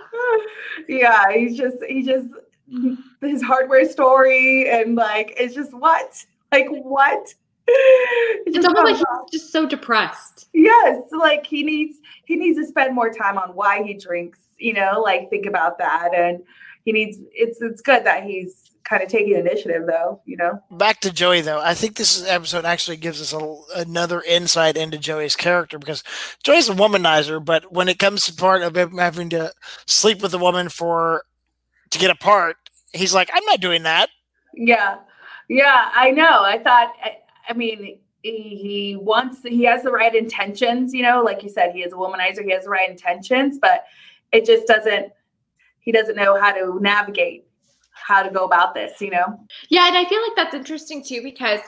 yeah, 0.89 1.33
he's 1.33 1.57
just 1.57 1.77
he 1.87 2.03
just 2.03 2.29
his 3.21 3.43
hardware 3.43 3.89
story 3.89 4.69
and 4.71 4.95
like 4.95 5.35
it's 5.37 5.55
just 5.55 5.73
what 5.73 6.25
like 6.53 6.69
what 6.69 7.35
It's 8.47 8.67
almost 8.67 8.85
like 8.85 8.97
he's 9.31 9.41
just 9.41 9.53
so 9.53 9.67
depressed. 9.67 10.49
Yes, 10.55 11.03
like 11.13 11.47
he 11.47 11.63
needs 11.63 11.99
he 12.25 12.37
needs 12.37 12.59
to 12.59 12.67
spend 12.67 12.95
more 12.95 13.13
time 13.13 13.37
on 13.37 13.51
why 13.51 13.83
he 13.83 13.95
drinks. 13.95 14.39
You 14.59 14.73
know, 14.73 15.03
like 15.05 15.29
think 15.29 15.47
about 15.47 15.79
that, 15.79 16.15
and 16.15 16.43
he 16.85 16.93
needs. 16.93 17.19
It's 17.33 17.61
it's 17.61 17.83
good 17.83 18.05
that 18.05 18.25
he's 18.25 18.71
kind 18.85 19.03
of 19.03 19.11
taking 19.11 19.35
initiative, 19.35 19.87
though. 19.87 20.23
You 20.25 20.39
know. 20.39 20.63
Back 20.71 21.01
to 21.01 21.13
Joey, 21.13 21.43
though. 21.43 21.61
I 21.61 21.75
think 21.75 21.97
this 21.97 22.27
episode 22.27 22.65
actually 22.65 22.97
gives 22.97 23.21
us 23.21 23.35
a, 23.35 23.81
another 23.81 24.23
insight 24.23 24.79
into 24.79 24.99
Joey's 24.99 25.37
character 25.37 25.79
because 25.79 26.03
Joey's 26.43 26.71
a 26.71 26.75
womanizer, 26.75 27.45
but 27.45 27.71
when 27.71 27.89
it 27.89 27.99
comes 27.99 28.25
to 28.25 28.33
part 28.33 28.63
of 28.63 28.77
him 28.77 28.97
having 28.97 29.29
to 29.31 29.53
sleep 29.87 30.23
with 30.23 30.33
a 30.33 30.39
woman 30.39 30.71
for 30.71 31.25
to 31.91 31.99
get 31.99 32.11
apart, 32.11 32.57
he's 32.93 33.15
like, 33.15 33.31
"I'm 33.33 33.45
not 33.45 33.61
doing 33.61 33.83
that." 33.85 34.11
Yeah, 34.55 34.99
yeah, 35.49 35.91
I 35.95 36.11
know. 36.11 36.43
I 36.45 36.59
thought. 36.59 36.93
I, 37.03 37.19
I 37.49 37.55
mean, 37.55 37.99
he 38.23 38.97
wants 39.01 39.43
he 39.43 39.65
has 39.65 39.83
the 39.83 39.91
right 39.91 40.15
intentions 40.15 40.93
you 40.93 41.03
know 41.03 41.23
like 41.23 41.43
you 41.43 41.49
said 41.49 41.73
he 41.73 41.83
is 41.83 41.93
a 41.93 41.97
womanizer 41.97 42.45
he 42.45 42.51
has 42.51 42.65
the 42.65 42.71
right 42.71 42.91
intentions 42.91 43.59
but 43.61 43.85
it 44.33 44.45
just 44.45 44.67
doesn't 44.67 45.13
he 45.81 45.93
doesn't 45.93 46.17
know 46.17 46.39
how 46.39 46.53
to 46.53 46.79
navigate 46.81 47.47
how 47.93 48.23
to 48.23 48.31
go 48.31 48.45
about 48.45 48.75
this 48.75 49.01
you 49.01 49.11
know 49.11 49.39
yeah 49.69 49.87
and 49.87 49.97
i 49.97 50.05
feel 50.05 50.21
like 50.23 50.37
that's 50.37 50.55
interesting 50.55 51.03
too 51.03 51.23
because 51.23 51.61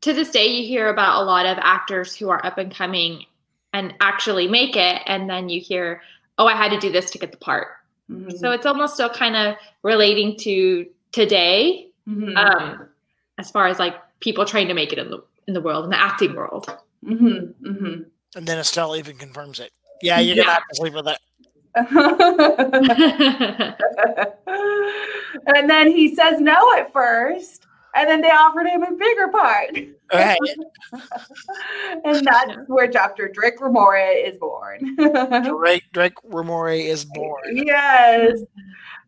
to 0.00 0.12
this 0.12 0.30
day 0.30 0.46
you 0.46 0.66
hear 0.66 0.88
about 0.88 1.22
a 1.22 1.24
lot 1.24 1.46
of 1.46 1.56
actors 1.60 2.14
who 2.16 2.28
are 2.28 2.44
up 2.44 2.58
and 2.58 2.74
coming 2.74 3.24
and 3.72 3.94
actually 4.00 4.48
make 4.48 4.76
it 4.76 5.02
and 5.06 5.30
then 5.30 5.48
you 5.48 5.60
hear 5.60 6.02
oh 6.38 6.46
i 6.46 6.54
had 6.54 6.70
to 6.70 6.78
do 6.78 6.90
this 6.90 7.10
to 7.10 7.18
get 7.18 7.30
the 7.30 7.38
part 7.38 7.68
mm-hmm. 8.10 8.36
so 8.36 8.52
it's 8.52 8.66
almost 8.66 8.94
still 8.94 9.08
kind 9.08 9.36
of 9.36 9.56
relating 9.82 10.36
to 10.38 10.86
today 11.12 11.88
mm-hmm. 12.08 12.36
um, 12.36 12.88
as 13.38 13.50
far 13.50 13.66
as 13.66 13.78
like 13.78 13.94
people 14.20 14.44
trying 14.44 14.68
to 14.68 14.74
make 14.74 14.92
it 14.92 14.98
in 14.98 15.10
the 15.10 15.22
in 15.46 15.54
the 15.54 15.60
world, 15.60 15.84
in 15.84 15.90
the 15.90 16.00
acting 16.00 16.34
world. 16.34 16.66
Mm-hmm, 17.04 17.68
mm-hmm. 17.68 18.02
And 18.34 18.46
then 18.46 18.58
Estelle 18.58 18.96
even 18.96 19.16
confirms 19.16 19.60
it. 19.60 19.72
Yeah, 20.02 20.20
you're 20.20 20.36
gonna 20.36 20.50
have 20.50 20.68
to 20.68 20.76
sleep 20.76 20.94
with 20.94 21.04
that. 21.04 21.20
and 25.54 25.70
then 25.70 25.90
he 25.90 26.14
says 26.14 26.40
no 26.40 26.74
at 26.76 26.92
first, 26.92 27.65
and 27.96 28.08
then 28.08 28.20
they 28.20 28.28
offered 28.28 28.66
him 28.66 28.82
a 28.82 28.92
bigger 28.92 29.28
part. 29.28 29.76
Right. 30.12 30.38
and 32.04 32.26
that's 32.26 32.56
where 32.66 32.86
Dr. 32.86 33.28
Drake 33.28 33.58
Ramoray 33.58 34.28
is 34.28 34.36
born. 34.38 34.96
Drake 35.44 35.84
Drake 35.92 36.14
Ramoray 36.24 36.86
is 36.86 37.04
born. 37.04 37.56
Yes. 37.56 38.40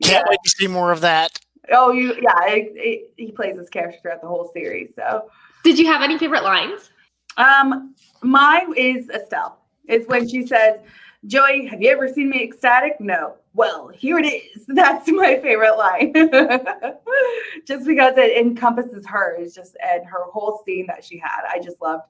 Can't 0.02 0.26
wait 0.28 0.38
to 0.44 0.50
see 0.50 0.66
more 0.66 0.90
of 0.90 1.00
that. 1.02 1.38
Oh, 1.70 1.92
you 1.92 2.14
yeah, 2.14 2.46
it, 2.46 2.72
it, 2.74 3.12
he 3.16 3.30
plays 3.30 3.56
this 3.56 3.68
character 3.68 3.98
throughout 4.00 4.22
the 4.22 4.28
whole 4.28 4.50
series. 4.54 4.94
So 4.96 5.30
did 5.64 5.78
you 5.78 5.86
have 5.86 6.02
any 6.02 6.16
favorite 6.16 6.44
lines? 6.44 6.90
Um, 7.36 7.94
mine 8.22 8.72
is 8.76 9.08
Estelle. 9.10 9.58
It's 9.86 10.08
when 10.08 10.28
she 10.28 10.46
says, 10.46 10.80
Joey, 11.26 11.66
have 11.66 11.82
you 11.82 11.90
ever 11.90 12.08
seen 12.08 12.30
me 12.30 12.42
ecstatic? 12.42 13.00
No. 13.00 13.34
Well, 13.58 13.88
here 13.88 14.20
it 14.20 14.26
is. 14.26 14.64
That's 14.68 15.10
my 15.10 15.40
favorite 15.40 15.76
line. 15.76 16.12
just 17.66 17.86
because 17.86 18.16
it 18.16 18.36
encompasses 18.36 19.04
her, 19.08 19.34
it's 19.34 19.52
just 19.52 19.76
and 19.84 20.06
her 20.06 20.22
whole 20.30 20.62
scene 20.64 20.86
that 20.86 21.04
she 21.04 21.18
had. 21.18 21.40
I 21.52 21.58
just 21.58 21.82
loved 21.82 22.04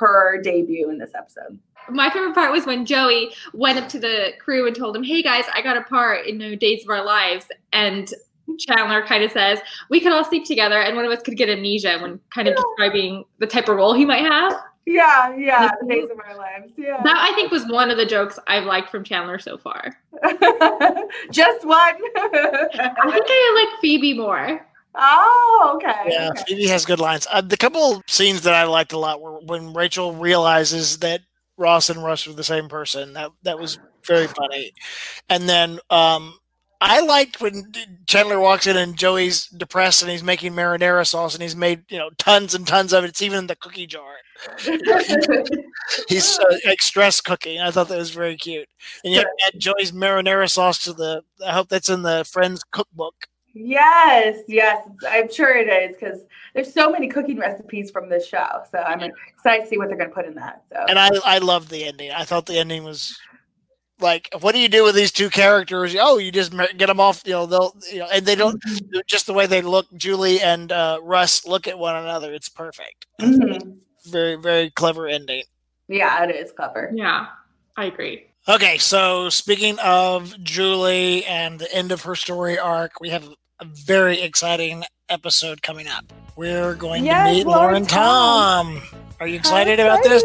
her 0.00 0.42
debut 0.42 0.90
in 0.90 0.98
this 0.98 1.12
episode. 1.14 1.60
My 1.90 2.10
favorite 2.10 2.34
part 2.34 2.50
was 2.50 2.66
when 2.66 2.84
Joey 2.84 3.32
went 3.54 3.78
up 3.78 3.88
to 3.90 4.00
the 4.00 4.32
crew 4.40 4.66
and 4.66 4.74
told 4.74 4.96
them, 4.96 5.04
"Hey 5.04 5.22
guys, 5.22 5.44
I 5.54 5.62
got 5.62 5.76
a 5.76 5.82
part 5.82 6.26
in 6.26 6.36
No 6.38 6.56
Days 6.56 6.82
of 6.82 6.90
Our 6.90 7.04
Lives," 7.04 7.46
and 7.72 8.12
Chandler 8.58 9.06
kind 9.06 9.22
of 9.22 9.30
says 9.30 9.60
we 9.90 10.00
could 10.00 10.10
all 10.10 10.24
sleep 10.24 10.44
together, 10.44 10.80
and 10.80 10.96
one 10.96 11.04
of 11.04 11.12
us 11.12 11.22
could 11.22 11.36
get 11.36 11.48
amnesia 11.48 12.00
when 12.00 12.18
kind 12.34 12.48
of 12.48 12.56
describing 12.56 13.24
the 13.38 13.46
type 13.46 13.68
of 13.68 13.76
role 13.76 13.94
he 13.94 14.04
might 14.04 14.22
have. 14.22 14.60
Yeah, 14.86 15.36
yeah, 15.36 15.70
the 15.80 15.86
days 15.86 16.10
of 16.10 16.18
our 16.18 16.36
lives. 16.36 16.72
Yeah, 16.76 17.00
that 17.02 17.16
I 17.16 17.34
think 17.34 17.52
was 17.52 17.64
one 17.66 17.90
of 17.90 17.96
the 17.96 18.06
jokes 18.06 18.38
I've 18.46 18.64
liked 18.64 18.90
from 18.90 19.04
Chandler 19.04 19.38
so 19.38 19.56
far. 19.56 19.96
Just 21.30 21.64
one. 21.64 21.94
I 22.14 23.10
think 23.12 23.26
I 23.28 23.66
like 23.70 23.80
Phoebe 23.80 24.14
more. 24.14 24.66
Oh, 24.94 25.72
okay. 25.76 26.08
Yeah, 26.08 26.30
okay. 26.30 26.42
Phoebe 26.48 26.66
has 26.66 26.84
good 26.84 26.98
lines. 26.98 27.26
Uh, 27.30 27.40
the 27.40 27.56
couple 27.56 28.02
scenes 28.08 28.42
that 28.42 28.54
I 28.54 28.64
liked 28.64 28.92
a 28.92 28.98
lot 28.98 29.20
were 29.20 29.38
when 29.40 29.72
Rachel 29.72 30.14
realizes 30.14 30.98
that 30.98 31.20
Ross 31.56 31.90
and 31.90 32.02
Russ 32.02 32.26
are 32.26 32.32
the 32.32 32.42
same 32.42 32.68
person. 32.68 33.12
That 33.12 33.30
that 33.42 33.58
was 33.58 33.78
very 34.04 34.26
funny. 34.26 34.72
And 35.28 35.48
then 35.48 35.78
um, 35.90 36.39
I 36.80 37.00
liked 37.00 37.40
when 37.40 37.72
Chandler 38.06 38.40
walks 38.40 38.66
in 38.66 38.76
and 38.76 38.96
Joey's 38.96 39.46
depressed 39.48 40.02
and 40.02 40.10
he's 40.10 40.22
making 40.22 40.54
marinara 40.54 41.06
sauce 41.06 41.34
and 41.34 41.42
he's 41.42 41.56
made 41.56 41.82
you 41.90 41.98
know 41.98 42.10
tons 42.18 42.54
and 42.54 42.66
tons 42.66 42.92
of 42.92 43.04
it. 43.04 43.08
It's 43.08 43.22
even 43.22 43.40
in 43.40 43.46
the 43.46 43.56
cookie 43.56 43.86
jar. 43.86 44.14
he's 46.08 46.38
uh, 46.38 46.56
like 46.64 46.80
stress 46.80 47.20
cooking. 47.20 47.60
I 47.60 47.70
thought 47.70 47.88
that 47.88 47.98
was 47.98 48.10
very 48.10 48.36
cute. 48.36 48.68
And 49.04 49.12
you 49.12 49.20
add 49.20 49.58
Joey's 49.58 49.92
marinara 49.92 50.48
sauce 50.50 50.82
to 50.84 50.94
the. 50.94 51.22
I 51.46 51.52
hope 51.52 51.68
that's 51.68 51.90
in 51.90 52.02
the 52.02 52.24
Friends 52.24 52.62
cookbook. 52.70 53.14
Yes, 53.52 54.38
yes, 54.46 54.88
I'm 55.08 55.30
sure 55.30 55.56
it 55.56 55.68
is 55.68 55.96
because 55.96 56.20
there's 56.54 56.72
so 56.72 56.90
many 56.90 57.08
cooking 57.08 57.36
recipes 57.36 57.90
from 57.90 58.08
this 58.08 58.26
show. 58.26 58.62
So 58.70 58.78
I'm 58.78 59.00
excited 59.28 59.64
to 59.64 59.68
see 59.68 59.76
what 59.76 59.88
they're 59.88 59.96
going 59.96 60.08
to 60.08 60.14
put 60.14 60.24
in 60.24 60.34
that. 60.36 60.62
So. 60.72 60.84
And 60.88 60.98
I, 60.98 61.10
I 61.24 61.38
loved 61.38 61.68
the 61.68 61.84
ending. 61.84 62.12
I 62.12 62.24
thought 62.24 62.46
the 62.46 62.58
ending 62.58 62.84
was 62.84 63.18
like 64.00 64.28
what 64.40 64.54
do 64.54 64.60
you 64.60 64.68
do 64.68 64.84
with 64.84 64.94
these 64.94 65.12
two 65.12 65.30
characters? 65.30 65.94
Oh 65.98 66.18
you 66.18 66.32
just 66.32 66.52
get 66.76 66.86
them 66.86 67.00
off 67.00 67.22
you 67.24 67.32
know 67.32 67.46
they'll 67.46 67.74
you 67.90 68.00
know 68.00 68.08
and 68.12 68.24
they 68.24 68.34
don't 68.34 68.62
just 69.06 69.26
the 69.26 69.32
way 69.32 69.46
they 69.46 69.62
look. 69.62 69.86
Julie 69.96 70.40
and 70.40 70.72
uh, 70.72 70.98
russ 71.02 71.46
look 71.46 71.66
at 71.66 71.78
one 71.78 71.96
another. 71.96 72.32
It's 72.32 72.48
perfect. 72.48 73.06
Mm-hmm. 73.20 73.70
very 74.10 74.36
very 74.36 74.70
clever 74.70 75.06
ending. 75.06 75.44
Yeah 75.88 76.24
it 76.24 76.34
is 76.34 76.52
clever. 76.52 76.90
Yeah 76.94 77.26
i 77.76 77.84
agree. 77.86 78.26
Okay 78.48 78.78
so 78.78 79.28
speaking 79.28 79.78
of 79.80 80.34
julie 80.42 81.24
and 81.26 81.58
the 81.58 81.72
end 81.74 81.92
of 81.92 82.02
her 82.02 82.14
story 82.14 82.58
arc 82.58 83.00
we 83.00 83.10
have 83.10 83.28
a 83.60 83.64
very 83.64 84.20
exciting 84.22 84.84
episode 85.10 85.60
coming 85.60 85.86
up. 85.86 86.04
We're 86.36 86.74
going 86.74 87.04
yes, 87.04 87.28
to 87.28 87.34
meet 87.34 87.46
lauren 87.46 87.84
tom. 87.84 88.80
tom. 88.80 89.00
are 89.20 89.26
you 89.26 89.36
excited 89.36 89.78
about 89.78 90.02
this 90.02 90.22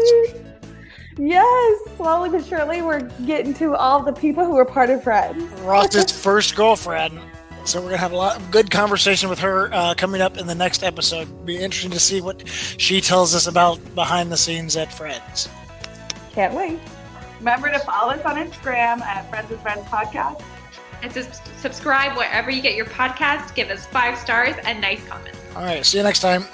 Yes, 1.18 1.80
slowly 1.96 2.28
but 2.28 2.44
surely, 2.44 2.82
we're 2.82 3.00
getting 3.24 3.54
to 3.54 3.74
all 3.74 4.02
the 4.02 4.12
people 4.12 4.44
who 4.44 4.56
are 4.56 4.64
part 4.64 4.90
of 4.90 5.02
Friends. 5.02 5.42
Ross's 5.60 6.12
first 6.12 6.54
girlfriend. 6.54 7.18
So 7.64 7.80
we're 7.80 7.88
gonna 7.88 7.96
have 7.96 8.12
a 8.12 8.16
lot 8.16 8.36
of 8.36 8.50
good 8.50 8.70
conversation 8.70 9.28
with 9.28 9.40
her 9.40 9.72
uh, 9.72 9.94
coming 9.94 10.20
up 10.20 10.36
in 10.36 10.46
the 10.46 10.54
next 10.54 10.84
episode. 10.84 11.44
Be 11.44 11.56
interesting 11.56 11.90
to 11.92 12.00
see 12.00 12.20
what 12.20 12.46
she 12.48 13.00
tells 13.00 13.34
us 13.34 13.46
about 13.46 13.80
behind 13.94 14.30
the 14.30 14.36
scenes 14.36 14.76
at 14.76 14.92
Friends. 14.92 15.48
Can't 16.32 16.54
wait. 16.54 16.78
Remember 17.38 17.70
to 17.72 17.78
follow 17.80 18.12
us 18.12 18.24
on 18.24 18.36
Instagram 18.36 19.00
at 19.00 19.28
Friends 19.30 19.50
with 19.50 19.60
Friends 19.62 19.84
Podcast. 19.86 20.42
And 21.02 21.12
to 21.12 21.24
subscribe 21.58 22.16
wherever 22.16 22.50
you 22.50 22.62
get 22.62 22.74
your 22.74 22.86
podcast. 22.86 23.54
Give 23.54 23.68
us 23.68 23.84
five 23.86 24.16
stars 24.18 24.54
and 24.64 24.80
nice 24.80 25.04
comments. 25.06 25.38
All 25.54 25.62
right. 25.62 25.84
See 25.84 25.98
you 25.98 26.04
next 26.04 26.20
time. 26.20 26.44